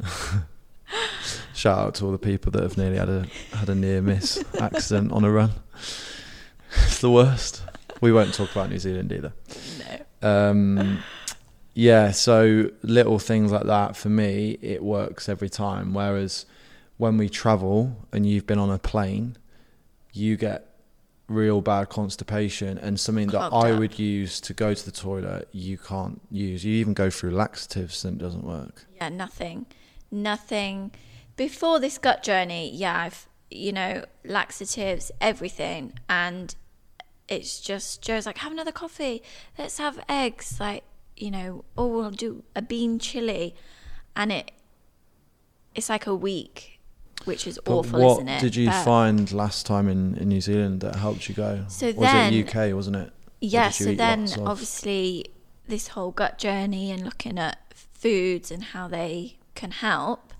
Shout 1.54 1.78
out 1.78 1.94
to 1.96 2.04
all 2.04 2.12
the 2.12 2.18
people 2.18 2.52
that 2.52 2.62
have 2.62 2.76
nearly 2.76 2.98
had 2.98 3.08
a 3.08 3.26
had 3.52 3.68
a 3.68 3.74
near 3.74 4.02
miss 4.02 4.42
accident 4.60 5.12
on 5.12 5.24
a 5.24 5.30
run. 5.30 5.52
It's 6.84 7.00
the 7.00 7.10
worst. 7.10 7.62
We 8.00 8.12
won't 8.12 8.34
talk 8.34 8.52
about 8.52 8.70
New 8.70 8.78
Zealand 8.78 9.10
either. 9.10 9.32
No. 10.22 10.28
Um, 10.28 10.98
yeah, 11.72 12.10
so 12.10 12.70
little 12.82 13.18
things 13.18 13.52
like 13.52 13.64
that 13.64 13.96
for 13.96 14.10
me, 14.10 14.58
it 14.60 14.82
works 14.82 15.28
every 15.28 15.48
time. 15.48 15.94
Whereas 15.94 16.44
when 16.98 17.16
we 17.16 17.28
travel 17.28 18.06
and 18.12 18.26
you've 18.26 18.46
been 18.46 18.58
on 18.58 18.70
a 18.70 18.78
plane, 18.78 19.36
you 20.12 20.36
get 20.36 20.75
real 21.28 21.60
bad 21.60 21.88
constipation 21.88 22.78
and 22.78 23.00
something 23.00 23.28
that 23.28 23.52
I 23.52 23.72
up. 23.72 23.78
would 23.80 23.98
use 23.98 24.40
to 24.42 24.54
go 24.54 24.74
to 24.74 24.84
the 24.84 24.92
toilet, 24.92 25.48
you 25.52 25.76
can't 25.76 26.20
use. 26.30 26.64
You 26.64 26.74
even 26.74 26.94
go 26.94 27.10
through 27.10 27.30
laxatives 27.32 28.04
and 28.04 28.20
it 28.20 28.24
doesn't 28.24 28.44
work. 28.44 28.86
Yeah, 28.94 29.08
nothing. 29.08 29.66
Nothing. 30.10 30.92
Before 31.36 31.80
this 31.80 31.98
gut 31.98 32.22
journey, 32.22 32.70
yeah, 32.72 33.02
I've, 33.02 33.28
you 33.50 33.72
know, 33.72 34.04
laxatives, 34.24 35.10
everything. 35.20 35.98
And 36.08 36.54
it's 37.28 37.60
just, 37.60 38.02
Joe's 38.02 38.24
like, 38.24 38.38
have 38.38 38.52
another 38.52 38.72
coffee. 38.72 39.22
Let's 39.58 39.78
have 39.78 39.98
eggs. 40.08 40.58
Like, 40.60 40.84
you 41.16 41.30
know, 41.30 41.64
or 41.76 41.90
we'll 41.90 42.10
do 42.10 42.44
a 42.54 42.62
bean 42.62 42.98
chili. 42.98 43.54
And 44.14 44.30
it, 44.30 44.52
it's 45.74 45.88
like 45.88 46.06
a 46.06 46.14
week, 46.14 46.75
which 47.26 47.46
is 47.46 47.58
But 47.64 47.72
awful, 47.72 48.00
what 48.00 48.12
isn't 48.18 48.28
it? 48.28 48.40
did 48.40 48.56
you 48.56 48.66
But- 48.68 48.84
find 48.84 49.30
last 49.32 49.66
time 49.66 49.88
in, 49.88 50.16
in 50.16 50.28
New 50.28 50.40
Zealand 50.40 50.80
that 50.80 50.96
helped 50.96 51.28
you 51.28 51.34
go? 51.34 51.64
So 51.68 51.86
was 51.88 51.96
then- 51.96 52.32
it 52.32 52.36
UK, 52.48 52.72
wasn't 52.74 52.96
it? 52.96 53.12
Yeah, 53.40 53.68
so 53.70 53.94
then 53.94 54.28
obviously 54.46 55.26
this 55.68 55.88
whole 55.88 56.10
gut 56.10 56.38
journey 56.38 56.90
and 56.90 57.04
looking 57.04 57.38
at 57.38 57.58
foods 57.74 58.50
and 58.50 58.64
how 58.64 58.88
they 58.88 59.36
can 59.54 59.72
help. 59.72 60.32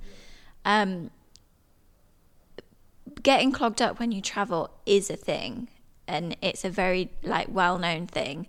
Um, 0.64 1.10
getting 3.22 3.52
clogged 3.52 3.82
up 3.82 3.98
when 3.98 4.12
you 4.12 4.20
travel 4.20 4.70
is 4.86 5.10
a 5.10 5.16
thing, 5.16 5.68
and 6.08 6.36
it's 6.40 6.64
a 6.64 6.70
very 6.70 7.10
like 7.22 7.48
well-known 7.50 8.06
thing. 8.06 8.46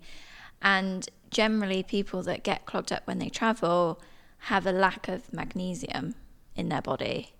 And 0.62 1.08
generally, 1.30 1.82
people 1.82 2.22
that 2.22 2.42
get 2.42 2.66
clogged 2.66 2.92
up 2.92 3.06
when 3.06 3.18
they 3.18 3.28
travel 3.28 4.00
have 4.42 4.66
a 4.66 4.72
lack 4.72 5.08
of 5.08 5.32
magnesium 5.32 6.14
in 6.56 6.68
their 6.68 6.82
body. 6.82 7.32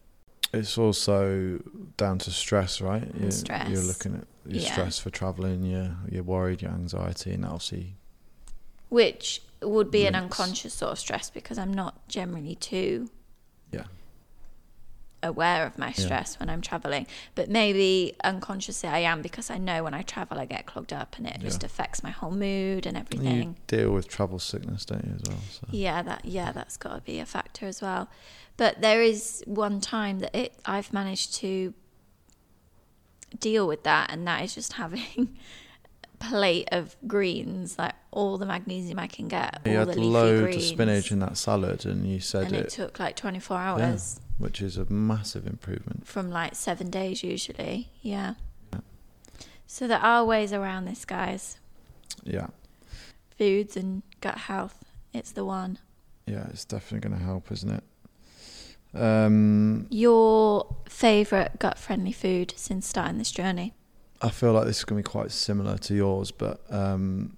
It's 0.53 0.79
also 0.79 1.61
down 1.97 2.19
to 2.21 2.31
stress, 2.31 2.81
right? 2.81 3.07
You're, 3.21 3.31
stress. 3.31 3.69
You're 3.69 3.83
looking 3.83 4.15
at 4.17 4.27
your 4.51 4.63
Yeah. 4.63 4.73
stress 4.73 4.99
for 4.99 5.11
traveling. 5.11 5.63
You're 5.65 5.97
you're 6.11 6.23
worried, 6.23 6.63
your 6.63 6.71
anxiety, 6.73 7.33
and 7.33 7.45
obviously, 7.45 7.97
which 8.89 9.43
would 9.63 9.91
be 9.91 10.07
an 10.07 10.15
unconscious 10.15 10.73
sort 10.73 10.93
of 10.93 10.99
stress 10.99 11.29
because 11.31 11.59
I'm 11.59 11.75
not 11.75 12.07
generally 12.09 12.55
too 12.55 13.11
yeah, 13.73 13.85
aware 15.23 15.67
of 15.67 15.77
my 15.79 15.93
stress 15.93 16.39
when 16.39 16.49
I'm 16.49 16.61
traveling. 16.61 17.07
But 17.35 17.49
maybe 17.49 18.15
unconsciously 18.23 18.89
I 18.89 18.99
am 18.99 19.23
because 19.23 19.51
I 19.51 19.59
know 19.59 19.83
when 19.85 19.95
I 19.95 20.03
travel 20.03 20.39
I 20.39 20.45
get 20.45 20.67
clogged 20.67 20.93
up 20.93 21.17
and 21.19 21.27
it 21.27 21.41
just 21.41 21.65
affects 21.65 22.03
my 22.03 22.11
whole 22.11 22.31
mood 22.31 22.87
and 22.87 22.97
everything. 22.97 23.43
you 23.43 23.55
deal 23.67 23.91
with 23.91 24.09
travel 24.09 24.39
sickness, 24.39 24.85
don't 24.85 25.05
you, 25.05 25.15
as 25.15 25.23
well? 25.29 25.39
So. 25.51 25.67
Yeah, 25.71 26.03
that 26.03 26.25
yeah, 26.25 26.53
that's 26.53 26.77
got 26.77 26.95
to 26.95 27.01
be 27.01 27.19
a 27.19 27.27
factor 27.27 27.67
as 27.67 27.83
well. 27.83 28.09
But 28.57 28.81
there 28.81 29.03
is 29.03 29.43
one 29.47 29.81
time 29.81 30.19
that 30.21 30.35
it 30.37 30.55
I've 30.65 30.93
managed 30.93 31.35
to 31.37 31.75
deal 33.39 33.67
with 33.67 33.83
that, 33.85 34.11
and 34.11 34.27
that 34.27 34.43
is 34.45 34.55
just 34.55 34.73
having 34.85 35.37
a 36.05 36.25
plate 36.25 36.69
of 36.73 36.97
greens, 37.07 37.79
like 37.79 37.95
all 38.11 38.39
the 38.39 38.47
magnesium 38.47 38.99
I 38.99 39.07
can 39.07 39.29
get, 39.29 39.61
You 39.65 39.73
all 39.73 39.79
had 39.87 39.89
the 39.89 40.01
leafy 40.01 40.07
loads 40.11 40.43
greens. 40.43 40.57
of 40.57 40.63
spinach 40.63 41.13
in 41.13 41.19
that 41.21 41.37
salad, 41.37 41.87
and 41.87 42.07
you 42.07 42.21
said 42.21 42.47
and 42.47 42.57
it, 42.57 42.67
it. 42.67 42.71
took 42.71 42.99
like 42.99 43.17
24 43.17 43.57
hours. 43.57 44.21
Which 44.39 44.63
is 44.63 44.77
a 44.77 44.91
massive 44.91 45.47
improvement. 45.47 46.07
from 46.07 46.31
like 46.31 46.55
seven 46.55 46.91
days 46.91 47.23
usually. 47.23 47.89
Yeah. 48.03 48.35
Yeah. 48.73 48.81
So 49.67 49.87
there 49.89 49.99
are 49.99 50.25
ways 50.25 50.53
around 50.53 50.87
this, 50.87 51.05
guys. 51.05 51.59
Yeah, 52.25 52.49
Foods 53.37 53.77
and 53.77 54.03
gut 54.21 54.39
health. 54.39 54.85
It's 55.13 55.31
the 55.33 55.45
one. 55.45 55.79
yeah, 56.27 56.47
it's 56.51 56.65
definitely 56.65 57.09
going 57.09 57.19
to 57.19 57.25
help, 57.25 57.51
isn't 57.53 57.71
it? 57.71 57.85
Um, 58.99 59.87
Your 59.91 60.75
favourite 60.89 61.59
gut 61.59 61.79
friendly 61.79 62.13
food 62.13 62.53
since 62.57 62.87
starting 62.87 63.19
this 63.19 63.31
journey? 63.31 63.75
I 64.21 64.31
feel 64.31 64.53
like 64.53 64.65
this 64.67 64.79
is 64.79 64.85
going 64.85 65.03
to 65.03 65.07
be 65.09 65.11
quite 65.13 65.31
similar 65.31 65.79
to 65.79 65.95
yours, 65.95 66.31
but 66.33 66.61
um, 66.71 67.37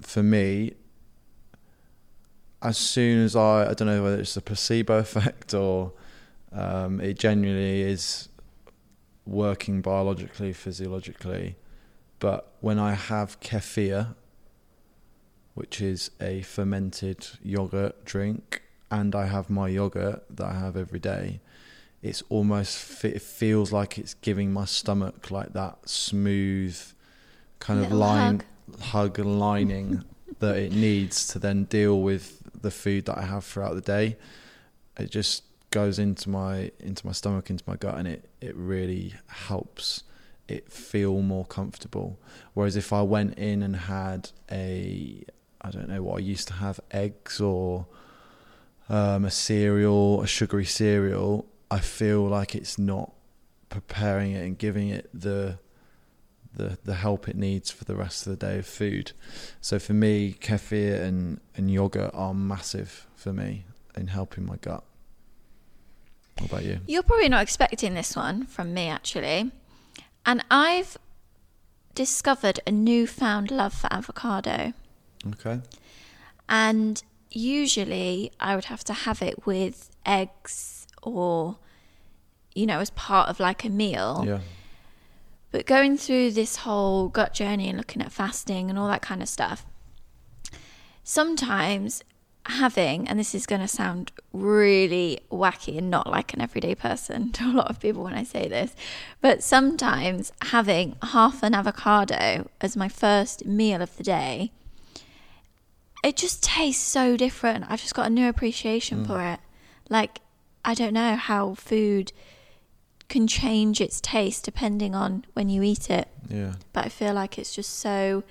for 0.00 0.22
me, 0.22 0.72
as 2.62 2.78
soon 2.78 3.24
as 3.24 3.34
I, 3.36 3.70
I 3.70 3.74
don't 3.74 3.86
know 3.88 4.02
whether 4.02 4.18
it's 4.20 4.36
a 4.36 4.40
placebo 4.40 4.98
effect 4.98 5.52
or 5.54 5.92
um, 6.52 7.00
it 7.00 7.18
genuinely 7.18 7.82
is 7.82 8.28
working 9.24 9.80
biologically, 9.80 10.52
physiologically, 10.52 11.56
but 12.18 12.54
when 12.60 12.78
I 12.78 12.94
have 12.94 13.40
kefir, 13.40 14.14
which 15.54 15.80
is 15.80 16.10
a 16.20 16.42
fermented 16.42 17.26
yogurt 17.42 18.04
drink, 18.04 18.62
and 18.90 19.14
I 19.14 19.26
have 19.26 19.48
my 19.48 19.68
yogurt 19.68 20.24
that 20.30 20.46
I 20.46 20.54
have 20.54 20.76
every 20.76 20.98
day, 20.98 21.40
it's 22.02 22.22
almost 22.28 23.04
it 23.04 23.22
feels 23.22 23.72
like 23.72 23.98
it's 23.98 24.14
giving 24.14 24.52
my 24.52 24.64
stomach 24.64 25.30
like 25.30 25.52
that 25.52 25.88
smooth 25.88 26.78
kind 27.60 27.78
of 27.78 27.86
Little 27.86 27.98
line 27.98 28.42
hug 28.80 29.18
and 29.18 29.38
lining 29.38 30.04
that 30.40 30.56
it 30.56 30.72
needs 30.72 31.26
to 31.28 31.38
then 31.38 31.64
deal 31.64 32.00
with 32.00 32.42
the 32.60 32.70
food 32.70 33.06
that 33.06 33.18
I 33.18 33.22
have 33.22 33.44
throughout 33.44 33.74
the 33.74 33.80
day. 33.80 34.16
It 34.98 35.10
just 35.10 35.44
goes 35.72 35.98
into 35.98 36.30
my 36.30 36.70
into 36.78 37.04
my 37.04 37.12
stomach, 37.12 37.50
into 37.50 37.64
my 37.66 37.76
gut, 37.76 37.96
and 37.96 38.06
it 38.06 38.28
it 38.40 38.54
really 38.54 39.14
helps 39.26 40.04
it 40.46 40.70
feel 40.70 41.22
more 41.22 41.44
comfortable. 41.44 42.20
Whereas 42.54 42.76
if 42.76 42.92
I 42.92 43.02
went 43.02 43.38
in 43.38 43.62
and 43.62 43.74
had 43.74 44.30
a 44.50 45.24
I 45.60 45.70
don't 45.70 45.88
know 45.88 46.02
what 46.02 46.18
I 46.18 46.20
used 46.20 46.46
to 46.48 46.54
have 46.54 46.78
eggs 46.90 47.40
or 47.40 47.86
um, 48.88 49.24
a 49.24 49.30
cereal, 49.30 50.22
a 50.22 50.26
sugary 50.26 50.64
cereal, 50.64 51.46
I 51.70 51.80
feel 51.80 52.26
like 52.28 52.54
it's 52.54 52.78
not 52.78 53.12
preparing 53.68 54.32
it 54.32 54.44
and 54.44 54.58
giving 54.58 54.90
it 54.90 55.08
the 55.14 55.58
the 56.54 56.78
the 56.84 56.94
help 56.94 57.28
it 57.28 57.36
needs 57.36 57.70
for 57.70 57.84
the 57.84 57.96
rest 57.96 58.26
of 58.26 58.38
the 58.38 58.46
day 58.46 58.58
of 58.58 58.66
food. 58.66 59.12
So 59.60 59.78
for 59.78 59.94
me, 59.94 60.34
kefir 60.34 61.02
and 61.02 61.40
and 61.56 61.70
yogurt 61.70 62.10
are 62.12 62.34
massive 62.34 63.06
for 63.14 63.32
me 63.32 63.64
in 63.96 64.08
helping 64.08 64.44
my 64.46 64.56
gut. 64.56 64.84
What 66.38 66.50
about 66.50 66.64
you? 66.64 66.80
You're 66.86 67.02
probably 67.02 67.28
not 67.28 67.42
expecting 67.42 67.94
this 67.94 68.16
one 68.16 68.46
from 68.46 68.74
me, 68.74 68.88
actually. 68.88 69.52
And 70.24 70.44
I've 70.50 70.96
discovered 71.94 72.60
a 72.66 72.72
newfound 72.72 73.50
love 73.50 73.74
for 73.74 73.92
avocado. 73.92 74.72
Okay. 75.26 75.60
And 76.48 77.02
usually 77.30 78.32
I 78.40 78.54
would 78.54 78.66
have 78.66 78.84
to 78.84 78.92
have 78.92 79.22
it 79.22 79.46
with 79.46 79.90
eggs 80.04 80.86
or, 81.02 81.58
you 82.54 82.66
know, 82.66 82.80
as 82.80 82.90
part 82.90 83.28
of 83.28 83.40
like 83.40 83.64
a 83.64 83.70
meal. 83.70 84.24
Yeah. 84.26 84.40
But 85.50 85.66
going 85.66 85.98
through 85.98 86.30
this 86.32 86.56
whole 86.56 87.08
gut 87.08 87.34
journey 87.34 87.68
and 87.68 87.76
looking 87.76 88.00
at 88.00 88.10
fasting 88.10 88.70
and 88.70 88.78
all 88.78 88.88
that 88.88 89.02
kind 89.02 89.22
of 89.22 89.28
stuff, 89.28 89.66
sometimes 91.04 92.02
having, 92.46 93.08
and 93.08 93.18
this 93.18 93.34
is 93.34 93.46
going 93.46 93.60
to 93.60 93.68
sound 93.68 94.12
really 94.32 95.20
wacky 95.30 95.78
and 95.78 95.90
not 95.90 96.08
like 96.08 96.34
an 96.34 96.40
everyday 96.40 96.74
person 96.74 97.32
to 97.32 97.44
a 97.44 97.52
lot 97.52 97.70
of 97.70 97.80
people 97.80 98.02
when 98.02 98.14
I 98.14 98.24
say 98.24 98.48
this, 98.48 98.74
but 99.20 99.42
sometimes 99.42 100.32
having 100.42 100.96
half 101.02 101.42
an 101.42 101.54
avocado 101.54 102.48
as 102.60 102.76
my 102.76 102.88
first 102.88 103.46
meal 103.46 103.80
of 103.80 103.96
the 103.96 104.02
day, 104.02 104.52
it 106.02 106.16
just 106.16 106.42
tastes 106.42 106.82
so 106.82 107.16
different. 107.16 107.64
I've 107.68 107.80
just 107.80 107.94
got 107.94 108.08
a 108.08 108.10
new 108.10 108.28
appreciation 108.28 109.04
mm. 109.04 109.06
for 109.06 109.22
it. 109.22 109.40
Like, 109.88 110.20
I 110.64 110.74
don't 110.74 110.94
know 110.94 111.16
how 111.16 111.54
food 111.54 112.12
can 113.08 113.26
change 113.26 113.80
its 113.80 114.00
taste 114.00 114.44
depending 114.44 114.94
on 114.94 115.24
when 115.34 115.48
you 115.48 115.62
eat 115.62 115.90
it. 115.90 116.08
Yeah. 116.28 116.54
But 116.72 116.86
I 116.86 116.88
feel 116.88 117.14
like 117.14 117.38
it's 117.38 117.54
just 117.54 117.78
so 117.78 118.24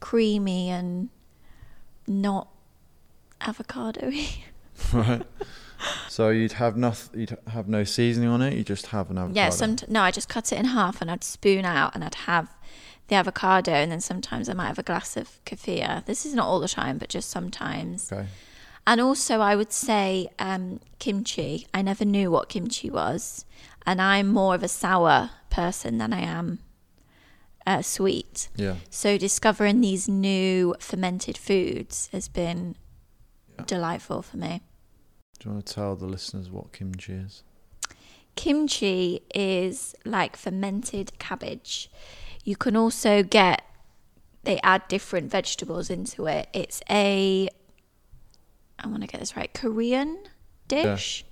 creamy 0.00 0.68
and 0.68 1.08
not 2.06 2.48
avocado-y. 3.48 4.44
right. 4.92 5.22
So 6.08 6.30
you'd 6.30 6.52
have 6.52 6.76
nothing. 6.76 7.20
You'd 7.20 7.38
have 7.48 7.68
no 7.68 7.84
seasoning 7.84 8.28
on 8.28 8.42
it. 8.42 8.54
You 8.54 8.64
just 8.64 8.86
have 8.86 9.10
an 9.10 9.18
avocado. 9.18 9.38
Yeah, 9.38 9.50
some 9.50 9.76
no, 9.88 10.02
I 10.02 10.10
just 10.10 10.28
cut 10.28 10.52
it 10.52 10.58
in 10.58 10.66
half 10.66 11.00
and 11.00 11.10
I'd 11.10 11.24
spoon 11.24 11.64
out 11.64 11.94
and 11.94 12.02
I'd 12.02 12.14
have 12.14 12.48
the 13.08 13.16
avocado 13.16 13.72
and 13.72 13.92
then 13.92 14.00
sometimes 14.00 14.48
I 14.48 14.54
might 14.54 14.68
have 14.68 14.78
a 14.78 14.82
glass 14.82 15.16
of 15.16 15.44
kefir. 15.44 16.04
This 16.06 16.24
is 16.24 16.34
not 16.34 16.46
all 16.46 16.60
the 16.60 16.68
time, 16.68 16.98
but 16.98 17.08
just 17.08 17.30
sometimes. 17.30 18.10
Okay. 18.10 18.26
And 18.86 19.00
also, 19.00 19.40
I 19.40 19.56
would 19.56 19.72
say 19.72 20.28
um, 20.38 20.80
kimchi. 20.98 21.66
I 21.72 21.82
never 21.82 22.04
knew 22.04 22.30
what 22.30 22.48
kimchi 22.48 22.90
was, 22.90 23.46
and 23.86 24.00
I'm 24.00 24.28
more 24.28 24.54
of 24.54 24.62
a 24.62 24.68
sour 24.68 25.30
person 25.48 25.98
than 25.98 26.12
I 26.12 26.20
am 26.20 26.58
uh, 27.66 27.82
sweet. 27.82 28.48
Yeah. 28.56 28.76
So 28.90 29.16
discovering 29.16 29.80
these 29.80 30.08
new 30.08 30.74
fermented 30.78 31.38
foods 31.38 32.08
has 32.12 32.28
been 32.28 32.76
Yeah. 33.58 33.64
delightful 33.66 34.22
for 34.22 34.36
me. 34.36 34.62
Do 35.38 35.48
you 35.48 35.54
want 35.54 35.66
to 35.66 35.74
tell 35.74 35.96
the 35.96 36.06
listeners 36.06 36.50
what 36.50 36.72
kimchi 36.72 37.12
is? 37.12 37.42
Kimchi 38.36 39.20
is 39.34 39.94
like 40.04 40.36
fermented 40.36 41.18
cabbage. 41.18 41.90
You 42.44 42.56
can 42.56 42.76
also 42.76 43.22
get 43.22 43.62
they 44.42 44.60
add 44.62 44.86
different 44.88 45.30
vegetables 45.30 45.88
into 45.88 46.26
it. 46.26 46.48
It's 46.52 46.82
a 46.90 47.48
I 48.78 48.86
want 48.88 49.02
to 49.02 49.06
get 49.06 49.20
this 49.20 49.36
right, 49.36 49.52
Korean 49.54 50.18
dish. 50.68 51.24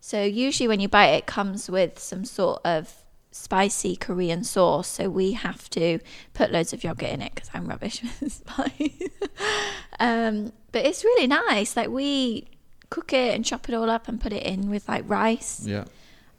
So 0.00 0.22
usually 0.22 0.68
when 0.68 0.80
you 0.80 0.88
buy 0.88 1.06
it, 1.08 1.18
it 1.18 1.26
comes 1.26 1.68
with 1.68 1.98
some 1.98 2.24
sort 2.24 2.62
of 2.64 3.04
spicy 3.36 3.96
Korean 3.96 4.42
sauce. 4.44 4.88
So 4.88 5.08
we 5.10 5.32
have 5.32 5.68
to 5.70 5.98
put 6.34 6.50
loads 6.52 6.72
of 6.72 6.82
yogurt 6.84 7.10
in 7.10 7.22
it 7.22 7.34
because 7.34 7.50
I'm 7.54 7.66
rubbish 7.66 8.02
with 8.20 8.32
spice. 8.32 9.02
um, 10.00 10.52
but 10.72 10.84
it's 10.84 11.04
really 11.04 11.26
nice. 11.26 11.76
Like 11.76 11.88
we 11.88 12.46
cook 12.90 13.12
it 13.12 13.34
and 13.34 13.44
chop 13.44 13.68
it 13.68 13.74
all 13.74 13.90
up 13.90 14.08
and 14.08 14.20
put 14.20 14.32
it 14.32 14.42
in 14.42 14.70
with 14.70 14.88
like 14.88 15.04
rice. 15.06 15.62
Yeah, 15.66 15.84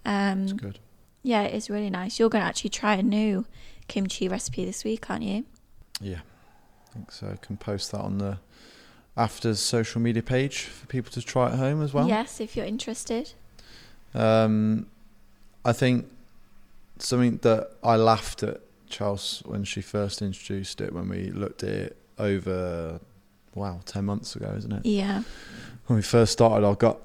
Um, 0.06 0.44
it's 0.44 0.54
good. 0.54 0.80
yeah, 1.24 1.44
it 1.44 1.54
is 1.54 1.70
really 1.70 1.90
nice. 1.90 2.20
You're 2.20 2.30
going 2.30 2.42
to 2.44 2.48
actually 2.48 2.70
try 2.72 2.96
a 2.96 3.04
new 3.04 3.46
kimchi 3.88 4.28
recipe 4.28 4.66
this 4.66 4.84
week, 4.84 5.10
aren't 5.10 5.24
you? 5.24 5.46
Yeah, 6.02 6.20
I 6.90 6.94
think 6.94 7.12
so. 7.12 7.28
I 7.28 7.36
can 7.46 7.58
post 7.58 7.92
that 7.92 8.02
on 8.02 8.18
the 8.18 8.40
Afters 9.18 9.60
social 9.60 10.00
media 10.00 10.22
page 10.22 10.62
for 10.62 10.86
people 10.88 11.12
to 11.14 11.22
try 11.24 11.48
at 11.52 11.58
home 11.58 11.82
as 11.82 11.92
well. 11.94 12.08
yes, 12.08 12.40
if 12.40 12.56
you're 12.56 12.66
interested. 12.68 13.34
Um, 14.14 14.86
I 15.66 15.74
think 15.74 16.06
something 17.00 17.38
that 17.44 17.72
I 17.84 17.96
laughed 17.96 18.44
at 18.44 18.62
Chels 18.90 19.46
when 19.46 19.64
she 19.64 19.82
first 19.82 20.22
introduced 20.22 20.82
it 20.82 20.94
when 20.94 21.10
we 21.10 21.32
looked 21.32 21.64
at 21.64 21.70
it 21.70 21.98
over, 22.18 23.00
wow, 23.56 23.82
10 23.86 24.06
months 24.06 24.36
ago, 24.36 24.54
isn't 24.58 24.72
it? 24.72 24.86
Yeah. 24.86 25.24
When 25.88 25.98
we 25.98 26.04
first 26.04 26.34
started 26.34 26.66
our 26.66 26.76
gut 26.76 27.00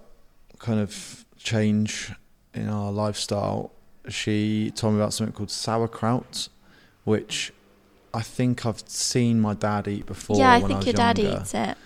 kind 0.58 0.80
of 0.80 1.24
change 1.36 2.12
in 2.54 2.68
our 2.68 2.92
lifestyle, 2.92 3.72
she 4.08 4.72
told 4.74 4.94
me 4.94 5.00
about 5.00 5.12
something 5.12 5.34
called 5.34 5.50
sauerkraut, 5.50 6.48
which 7.04 7.52
I 8.14 8.22
think 8.22 8.66
I've 8.66 8.82
seen 8.86 9.40
my 9.40 9.54
dad 9.54 9.88
eat 9.88 10.06
before. 10.06 10.36
yeah, 10.36 10.52
I 10.52 10.60
think 10.60 10.78
was 10.78 10.86
your 10.86 10.94
dad 10.94 11.18
eats 11.18 11.54
it. 11.54 11.76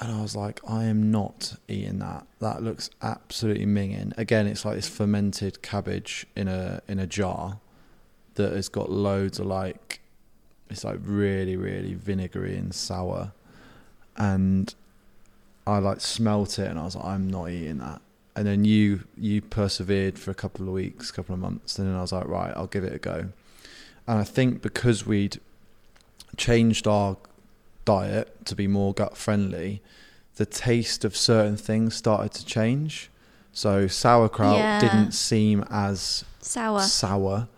And 0.00 0.12
I 0.12 0.22
was 0.22 0.36
like, 0.36 0.60
I 0.68 0.84
am 0.84 1.10
not 1.10 1.56
eating 1.66 1.98
that. 1.98 2.26
That 2.38 2.62
looks 2.62 2.88
absolutely 3.02 3.66
minging. 3.66 4.16
Again, 4.16 4.46
it's 4.46 4.64
like 4.64 4.76
this 4.76 4.88
fermented 4.88 5.60
cabbage 5.60 6.26
in 6.36 6.46
a 6.46 6.82
in 6.86 6.98
a 7.00 7.06
jar 7.06 7.58
that 8.34 8.52
has 8.52 8.68
got 8.68 8.90
loads 8.90 9.40
of 9.40 9.46
like 9.46 10.00
it's 10.70 10.84
like 10.84 10.98
really, 11.02 11.56
really 11.56 11.94
vinegary 11.94 12.56
and 12.56 12.74
sour. 12.74 13.32
And 14.16 14.72
I 15.66 15.78
like 15.78 16.00
smelt 16.00 16.58
it 16.58 16.68
and 16.68 16.78
I 16.78 16.84
was 16.84 16.96
like, 16.96 17.04
I'm 17.04 17.28
not 17.28 17.50
eating 17.50 17.78
that. 17.78 18.00
And 18.36 18.46
then 18.46 18.64
you 18.64 19.04
you 19.16 19.42
persevered 19.42 20.16
for 20.16 20.30
a 20.30 20.34
couple 20.34 20.68
of 20.68 20.72
weeks, 20.72 21.10
couple 21.10 21.34
of 21.34 21.40
months, 21.40 21.78
and 21.78 21.88
then 21.88 21.96
I 21.96 22.02
was 22.02 22.12
like, 22.12 22.28
right, 22.28 22.52
I'll 22.56 22.68
give 22.68 22.84
it 22.84 22.92
a 22.92 22.98
go. 22.98 23.30
And 24.06 24.18
I 24.18 24.24
think 24.24 24.62
because 24.62 25.04
we'd 25.04 25.40
changed 26.36 26.86
our 26.86 27.16
diet 27.92 28.44
to 28.44 28.54
be 28.54 28.66
more 28.66 28.92
gut 28.92 29.16
friendly, 29.16 29.80
the 30.36 30.44
taste 30.46 31.04
of 31.04 31.16
certain 31.16 31.56
things 31.56 31.94
started 31.94 32.32
to 32.38 32.44
change. 32.44 33.10
So 33.52 33.86
sauerkraut 33.86 34.58
Yeah. 34.58 34.78
didn't 34.80 35.12
seem 35.12 35.64
as 35.70 36.24
Sour. 36.40 36.80
sour. 36.82 37.48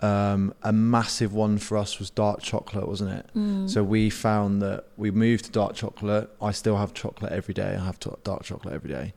Um, 0.00 0.52
a 0.62 0.72
massive 0.72 1.32
one 1.32 1.58
for 1.58 1.76
us 1.78 1.98
was 1.98 2.08
dark 2.10 2.40
chocolate, 2.42 2.86
wasn't 2.88 3.10
it? 3.18 3.26
Mm. 3.36 3.68
So 3.68 3.82
we 3.84 4.10
found 4.10 4.60
that 4.62 4.84
we 4.96 5.10
moved 5.10 5.44
to 5.46 5.50
dark 5.50 5.74
chocolate. 5.74 6.28
I 6.40 6.52
still 6.52 6.76
have 6.76 6.92
chocolate 6.94 7.32
every 7.32 7.54
day. 7.54 7.76
I 7.80 7.84
have 7.84 7.98
to- 8.00 8.18
dark 8.24 8.42
chocolate 8.44 8.74
every 8.74 8.90
day, 8.90 9.12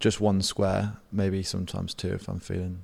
just 0.00 0.20
one 0.20 0.40
square, 0.42 0.84
maybe 1.12 1.42
sometimes 1.42 1.92
two 1.94 2.12
if 2.12 2.28
I'm 2.28 2.40
feeling 2.40 2.76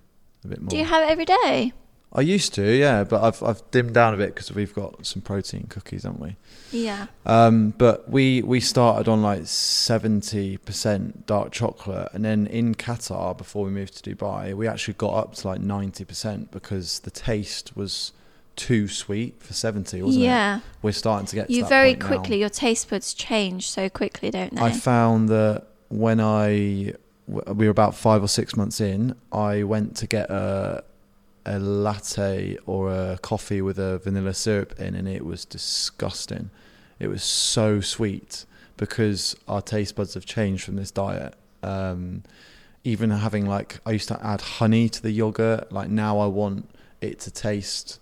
a 0.44 0.48
bit 0.48 0.61
more. 0.61 0.68
Do 0.70 0.76
you 0.78 0.85
have 0.85 1.02
it 1.06 1.11
every 1.11 1.24
day? 1.26 1.72
I 2.12 2.22
used 2.22 2.54
to, 2.54 2.76
yeah, 2.76 3.04
but 3.04 3.22
I've 3.22 3.40
I've 3.42 3.70
dimmed 3.70 3.94
down 3.94 4.14
a 4.14 4.16
bit 4.16 4.34
because 4.34 4.52
we've 4.52 4.74
got 4.74 5.06
some 5.06 5.22
protein 5.22 5.66
cookies, 5.68 6.02
haven't 6.02 6.20
we? 6.20 6.36
Yeah. 6.72 7.06
Um, 7.24 7.70
but 7.78 8.10
we 8.10 8.42
we 8.42 8.58
started 8.58 9.08
on 9.08 9.22
like 9.22 9.46
seventy 9.46 10.56
percent 10.56 11.26
dark 11.26 11.52
chocolate, 11.52 12.08
and 12.12 12.24
then 12.24 12.48
in 12.48 12.74
Qatar 12.74 13.36
before 13.38 13.64
we 13.64 13.70
moved 13.70 14.02
to 14.02 14.14
Dubai, 14.14 14.54
we 14.54 14.66
actually 14.66 14.94
got 14.94 15.14
up 15.14 15.34
to 15.36 15.46
like 15.48 15.60
ninety 15.60 16.04
percent 16.04 16.50
because 16.50 16.98
the 17.00 17.12
taste 17.12 17.76
was 17.76 18.12
too 18.56 18.88
sweet 18.88 19.40
for 19.40 19.52
seventy, 19.52 20.02
wasn't 20.02 20.24
it? 20.24 20.26
yeah. 20.26 20.60
We're 20.82 20.90
starting 20.90 21.26
to 21.28 21.36
get. 21.36 21.46
to 21.46 21.52
You 21.52 21.64
very 21.66 21.90
point 21.94 22.00
now. 22.00 22.06
quickly, 22.08 22.40
your 22.40 22.48
taste 22.48 22.90
buds 22.90 23.14
change 23.14 23.70
so 23.70 23.88
quickly, 23.88 24.32
don't 24.32 24.54
they? 24.56 24.62
I 24.62 24.72
found 24.72 25.28
that 25.28 25.66
when 25.90 26.18
I 26.18 26.94
we 27.28 27.66
were 27.66 27.70
about 27.70 27.94
five 27.94 28.20
or 28.24 28.28
six 28.28 28.56
months 28.56 28.80
in, 28.80 29.14
I 29.30 29.62
went 29.62 29.96
to 29.98 30.08
get 30.08 30.28
a 30.28 30.82
a 31.44 31.59
latte 31.59 32.57
or 32.66 32.92
a 32.92 33.18
coffee 33.22 33.62
with 33.62 33.79
a 33.79 33.98
vanilla 33.98 34.35
syrup 34.35 34.79
in, 34.79 34.94
and 34.94 35.09
it 35.09 35.24
was 35.24 35.44
disgusting. 35.44 36.50
It 36.98 37.09
was 37.09 37.22
so 37.22 37.81
sweet 37.81 38.44
because 38.76 39.37
our 39.48 39.62
taste 39.62 39.96
buds 39.96 40.14
have 40.14 40.26
changed 40.26 40.64
from 40.64 40.76
this 40.76 40.90
diet. 40.90 41.35
Um, 41.62 42.22
even 42.85 43.11
having 43.11 43.46
like 43.46 43.81
I 43.85 43.92
used 43.92 44.09
to 44.09 44.24
add 44.24 44.40
honey 44.40 44.88
to 44.88 45.03
the 45.03 45.11
yogurt, 45.11 45.70
like 45.72 45.90
now 45.90 46.18
I 46.18 46.26
want 46.26 46.68
it 47.00 47.20
to 47.20 47.31
taste 47.31 48.00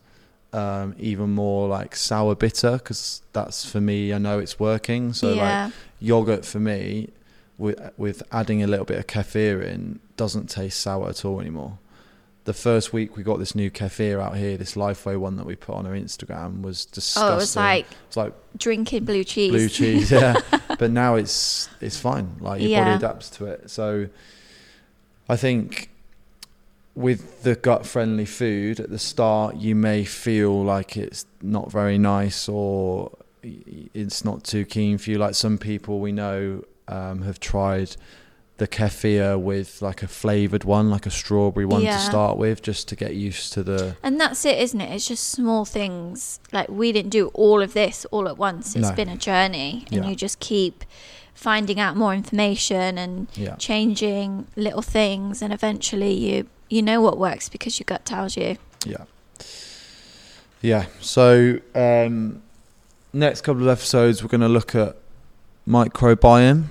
um, 0.52 0.94
even 0.98 1.30
more 1.30 1.68
like 1.68 1.94
sour 1.96 2.34
bitter 2.34 2.72
because 2.78 3.22
that's 3.32 3.68
for 3.68 3.80
me. 3.80 4.12
I 4.12 4.18
know 4.18 4.38
it's 4.38 4.58
working. 4.58 5.12
So 5.12 5.34
like 5.34 5.72
yogurt 6.00 6.44
for 6.44 6.60
me 6.60 7.10
with 7.58 7.80
with 7.96 8.22
adding 8.32 8.62
a 8.62 8.66
little 8.66 8.86
bit 8.86 8.98
of 8.98 9.06
kefir 9.06 9.62
in 9.62 10.00
doesn't 10.16 10.48
taste 10.48 10.80
sour 10.80 11.08
at 11.08 11.24
all 11.24 11.40
anymore. 11.40 11.78
The 12.48 12.54
first 12.54 12.94
week 12.94 13.14
we 13.14 13.22
got 13.22 13.38
this 13.38 13.54
new 13.54 13.70
kefir 13.70 14.22
out 14.22 14.34
here, 14.34 14.56
this 14.56 14.74
Lifeway 14.74 15.18
one 15.18 15.36
that 15.36 15.44
we 15.44 15.54
put 15.54 15.74
on 15.74 15.84
our 15.86 15.92
Instagram 15.92 16.62
was 16.62 16.86
disgusting. 16.86 17.22
oh, 17.30 17.32
it 17.34 17.36
was 17.36 17.56
like 17.56 17.86
it's 18.06 18.16
like 18.16 18.32
drinking 18.56 19.04
blue 19.04 19.22
cheese. 19.22 19.50
blue 19.50 19.68
cheese, 19.68 20.10
yeah. 20.10 20.34
but 20.78 20.90
now 20.90 21.16
it's 21.16 21.68
it's 21.82 21.98
fine. 22.00 22.36
Like 22.40 22.62
your 22.62 22.70
Yeah. 22.70 22.84
body 22.84 22.96
adapts 22.96 23.28
to 23.36 23.44
it. 23.44 23.68
So 23.68 24.08
I 25.28 25.36
think 25.36 25.90
with 26.94 27.42
the 27.42 27.54
gut 27.54 27.84
friendly 27.84 28.24
food 28.24 28.80
at 28.80 28.88
the 28.88 28.98
start, 28.98 29.56
you 29.56 29.74
may 29.74 30.06
feel 30.06 30.64
like 30.64 30.96
it's 30.96 31.26
not 31.42 31.70
very 31.70 31.98
nice 31.98 32.48
or 32.48 33.12
it's 33.42 34.24
not 34.24 34.42
too 34.44 34.64
keen 34.64 34.96
for 34.96 35.10
you. 35.10 35.18
Like 35.18 35.34
some 35.34 35.58
people 35.58 36.00
we 36.00 36.12
know 36.12 36.64
um, 36.88 37.20
have 37.20 37.40
tried 37.40 37.94
the 38.58 38.68
kefir 38.68 39.40
with 39.40 39.80
like 39.80 40.02
a 40.02 40.08
flavored 40.08 40.64
one, 40.64 40.90
like 40.90 41.06
a 41.06 41.10
strawberry 41.10 41.64
one 41.64 41.82
Yeah. 41.82 41.96
to 41.96 42.02
start 42.02 42.36
with, 42.38 42.60
just 42.62 42.88
to 42.88 42.96
get 42.96 43.14
used 43.14 43.52
to 43.54 43.62
the. 43.62 43.96
And 44.02 44.20
that's 44.20 44.44
it, 44.44 44.58
isn't 44.58 44.80
it? 44.80 44.92
It's 44.94 45.08
just 45.08 45.28
small 45.28 45.64
things. 45.64 46.40
Like 46.52 46.68
we 46.68 46.92
didn't 46.92 47.10
do 47.10 47.28
all 47.28 47.62
of 47.62 47.72
this 47.72 48.04
all 48.10 48.28
at 48.28 48.36
once. 48.36 48.74
It's 48.76 48.88
No. 48.90 48.94
been 48.94 49.08
a 49.08 49.16
journey, 49.16 49.84
and 49.92 50.04
Yeah. 50.04 50.10
you 50.10 50.16
just 50.16 50.40
keep 50.40 50.84
finding 51.34 51.78
out 51.78 51.96
more 51.96 52.12
information 52.14 52.98
and 52.98 53.28
Yeah. 53.34 53.54
changing 53.56 54.48
little 54.56 54.82
things, 54.82 55.40
and 55.40 55.52
eventually 55.52 56.12
you 56.12 56.46
you 56.70 56.82
know 56.82 57.00
what 57.00 57.16
works 57.16 57.48
because 57.48 57.78
your 57.78 57.84
gut 57.86 58.04
tells 58.04 58.36
you. 58.36 58.58
Yeah. 58.84 59.04
Yeah. 60.60 60.86
So 61.00 61.60
um, 61.74 62.42
next 63.12 63.40
couple 63.42 63.62
of 63.62 63.68
episodes, 63.68 64.22
we're 64.22 64.28
going 64.28 64.40
to 64.42 64.48
look 64.48 64.74
at 64.74 64.96
microbiome. 65.66 66.64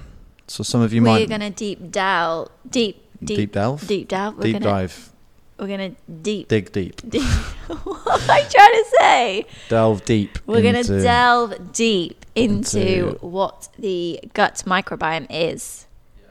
So 0.47 0.63
some 0.63 0.81
of 0.81 0.93
you 0.93 1.01
We're 1.01 1.07
might 1.19 1.29
gonna 1.29 1.49
deep 1.49 1.91
delve, 1.91 2.49
deep, 2.69 3.03
deep, 3.23 3.37
deep, 3.37 3.51
delve, 3.51 3.85
deep 3.87 4.07
delve. 4.07 4.37
We're 4.37 4.43
deep 4.43 4.53
gonna, 4.53 4.65
dive, 4.65 5.11
We're 5.59 5.67
gonna 5.67 5.95
deep. 6.21 6.47
dig 6.47 6.71
deep, 6.71 7.01
deep. 7.09 7.23
what 7.83 8.21
am 8.21 8.29
I 8.31 8.41
trying 8.49 8.71
to 8.71 8.85
say? 8.99 9.45
delve 9.69 10.05
deep. 10.05 10.39
We're 10.45 10.61
going 10.61 10.81
to 10.83 11.01
delve 11.01 11.73
deep 11.73 12.25
into, 12.35 12.79
into- 13.09 13.17
what 13.25 13.67
the 13.77 14.19
gut 14.33 14.63
microbiome 14.65 15.27
is. 15.29 15.85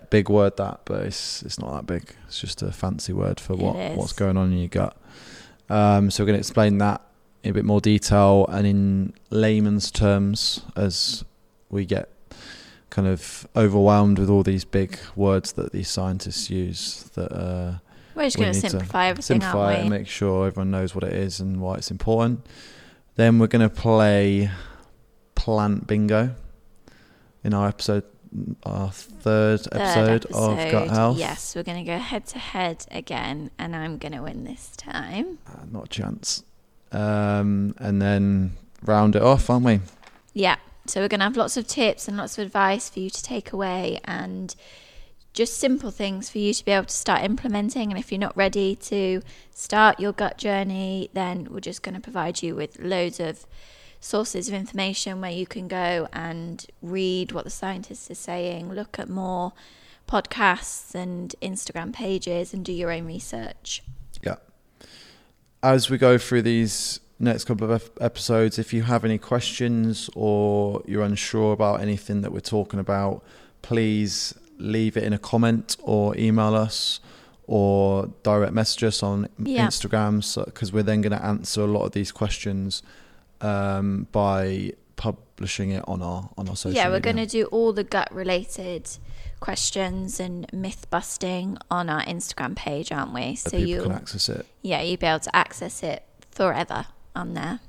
big 0.09 0.29
word 0.31 0.57
that, 0.57 0.81
but 0.87 1.03
it's 1.05 1.43
it's 1.43 1.59
not 1.59 1.75
that 1.75 1.87
big. 1.87 2.15
It's 2.27 2.41
just 2.41 2.63
a 2.63 2.73
fancy 2.73 3.13
word 3.13 3.39
for 3.39 3.55
what, 3.55 3.77
what's 3.97 4.13
going 4.15 4.37
on 4.39 4.53
in 4.53 4.59
your 4.59 4.69
gut. 4.69 4.97
Um, 5.69 6.11
so 6.11 6.23
we're 6.23 6.29
going 6.29 6.37
to 6.37 6.41
explain 6.41 6.79
that 6.79 7.03
in 7.43 7.51
a 7.51 7.53
bit 7.55 7.65
more 7.65 7.81
detail 7.81 8.47
and 8.49 8.67
in 8.67 9.13
layman's 9.31 9.91
terms 9.91 10.63
as 10.75 11.25
we 11.69 11.85
get 11.85 12.09
kind 12.97 13.09
of 13.09 13.47
overwhelmed 13.55 14.19
with 14.19 14.31
all 14.31 14.43
these 14.43 14.65
big 14.65 14.99
words 15.15 15.53
that 15.53 15.71
these 15.71 15.87
scientists 15.87 16.49
use 16.49 17.03
that 17.15 17.31
uh, 17.31 17.75
We're 18.15 18.23
just 18.25 18.39
We 18.39 18.45
going 18.45 18.55
to 18.55 18.61
simplify 18.61 19.09
everything, 19.09 19.43
simplify 19.43 19.75
it 19.75 19.81
and 19.81 19.91
make 19.91 20.07
sure 20.07 20.47
everyone 20.47 20.71
knows 20.71 20.95
what 20.95 21.05
it 21.05 21.13
is 21.13 21.39
and 21.39 21.61
why 21.61 21.75
it's 21.75 21.91
important. 21.91 22.47
Then 23.17 23.39
we're 23.39 23.49
going 23.49 23.69
to 23.69 23.75
play 23.75 24.51
plant 25.35 25.87
bingo 25.87 26.35
in 27.45 27.53
our 27.53 27.69
episode, 27.69 28.05
our 28.63 28.91
third, 28.91 29.61
Third 29.61 29.75
episode, 29.75 30.25
of 30.33 30.57
Gut 30.57 30.75
episode, 30.75 30.89
Health. 30.89 31.19
Yes, 31.19 31.55
we're 31.55 31.65
going 31.65 31.85
to 31.85 31.91
go 31.93 31.99
head 31.99 32.27
to 32.29 32.39
head 32.39 32.87
again, 32.91 33.51
and 33.59 33.77
I'm 33.77 33.99
going 33.99 34.13
to 34.13 34.23
win 34.23 34.45
this 34.45 34.75
time. 34.75 35.39
Uh, 35.47 35.67
not 35.71 35.85
a 35.85 35.89
chance. 35.89 36.45
Um, 36.93 37.75
and 37.77 38.01
then 38.01 38.53
round 38.83 39.17
it 39.17 39.23
off, 39.23 39.51
aren't 39.51 39.67
we? 39.67 39.81
Yeah. 40.33 40.57
So 40.91 41.01
we're 41.01 41.09
going 41.09 41.21
to 41.21 41.25
have 41.25 41.37
lots 41.37 41.57
of 41.57 41.67
tips 41.67 42.09
and 42.09 42.17
lots 42.17 42.39
of 42.39 42.47
advice 42.47 42.89
for 42.89 43.01
you 43.01 43.11
to 43.11 43.23
take 43.23 43.53
away 43.53 44.01
and 44.05 44.55
just 45.33 45.59
simple 45.59 45.91
things 45.91 46.31
for 46.31 46.39
you 46.39 46.55
to 46.55 46.65
be 46.65 46.73
able 46.73 46.87
to 46.87 46.95
start 46.95 47.23
implementing. 47.23 47.91
And 47.91 47.99
if 47.99 48.11
you're 48.11 48.19
not 48.19 48.37
ready 48.37 48.75
to 48.77 49.23
start 49.51 50.01
your 50.01 50.13
gut 50.13 50.39
journey, 50.39 51.11
then 51.13 51.49
we're 51.51 51.61
just 51.61 51.83
going 51.83 51.95
to 51.95 52.01
provide 52.01 52.43
you 52.43 52.55
with 52.55 52.81
loads 52.81 53.21
of 53.21 53.47
sources 54.01 54.49
of 54.49 54.55
information 54.55 55.21
where 55.21 55.31
you 55.31 55.47
can 55.47 55.69
go 55.69 56.09
and 56.13 56.67
read 56.81 57.33
what 57.33 57.45
the 57.45 57.51
scientists 57.51 58.11
are 58.11 58.15
saying, 58.15 58.73
look 58.73 58.99
at 58.99 59.09
more 59.09 59.53
podcasts 60.09 60.95
and 60.95 61.35
Instagram 61.43 61.93
pages, 61.93 62.55
and 62.55 62.65
do 62.65 62.73
your 62.73 62.91
own 62.91 63.05
research. 63.05 63.83
Yeah. 64.23 64.37
As 65.63 65.91
we 65.91 65.99
go 65.99 66.17
through 66.17 66.43
these 66.43 67.01
next 67.19 67.45
couple 67.45 67.71
of 67.71 67.91
episodes, 68.01 68.59
if 68.59 68.73
you 68.73 68.83
have 68.83 69.05
any 69.05 69.19
questions 69.19 70.11
or 70.15 70.83
you're 70.87 71.03
unsure 71.03 71.53
about 71.53 71.81
anything 71.81 72.21
that 72.23 72.33
we're 72.33 72.41
talking 72.41 72.79
about, 72.79 73.23
please 73.63 74.35
leave 74.59 74.97
it 74.97 75.03
in 75.05 75.13
a 75.13 75.19
comment 75.19 75.77
or 75.83 76.17
email 76.17 76.55
us 76.55 77.01
or 77.47 78.11
direct 78.23 78.53
message 78.53 78.85
us 78.85 79.03
on 79.03 79.29
Yeah. 79.39 79.67
Instagram 79.67 80.45
because 80.45 80.73
we're 80.73 80.83
then 80.83 81.01
going 81.01 81.17
to 81.17 81.25
answer 81.25 81.63
a 81.63 81.67
lot 81.67 81.85
of 81.85 81.93
these 81.93 82.11
questions 82.13 82.83
um, 83.41 84.07
by 84.13 84.73
publishing 84.97 85.71
it 85.71 85.85
on 85.87 86.01
our 86.03 86.31
on 86.39 86.49
our 86.49 86.57
social 86.57 86.75
yeah, 86.75 86.89
we're 86.89 87.01
going 87.01 87.17
to 87.17 87.27
do 87.27 87.45
all 87.47 87.73
the 87.75 87.85
gut 87.85 88.13
related 88.13 88.89
questions 89.41 90.19
and 90.19 90.51
myth 90.53 90.87
busting 90.91 91.59
on 91.71 91.91
our 91.91 92.03
Instagram 92.05 92.57
page, 92.57 92.91
aren't 92.91 93.13
we? 93.13 93.37
so 93.37 93.51
So 93.51 93.57
you, 93.59 93.83
can 93.83 93.93
access 93.93 94.29
it. 94.31 94.47
yeah, 94.63 94.81
you'll 94.81 94.97
be 94.97 95.07
able 95.07 95.21
to 95.21 95.37
access 95.37 95.83
it 95.83 96.03
forever 96.31 96.87
on 97.17 97.35
there. 97.35 97.61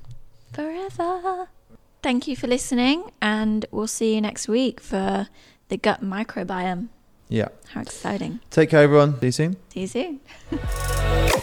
Forever. 0.52 1.48
Thank 2.02 2.28
you 2.28 2.36
for 2.36 2.46
listening, 2.46 3.10
and 3.20 3.66
we'll 3.70 3.88
see 3.88 4.14
you 4.14 4.20
next 4.20 4.46
week 4.48 4.80
for 4.80 5.28
the 5.68 5.76
gut 5.76 6.02
microbiome. 6.02 6.88
Yeah. 7.28 7.48
How 7.72 7.82
exciting! 7.82 8.40
Take 8.50 8.70
care, 8.70 8.82
everyone. 8.82 9.18
See 9.20 9.26
you 9.26 9.32
soon. 9.32 9.56
See 9.68 9.80
you 9.80 9.86
soon. 9.86 10.20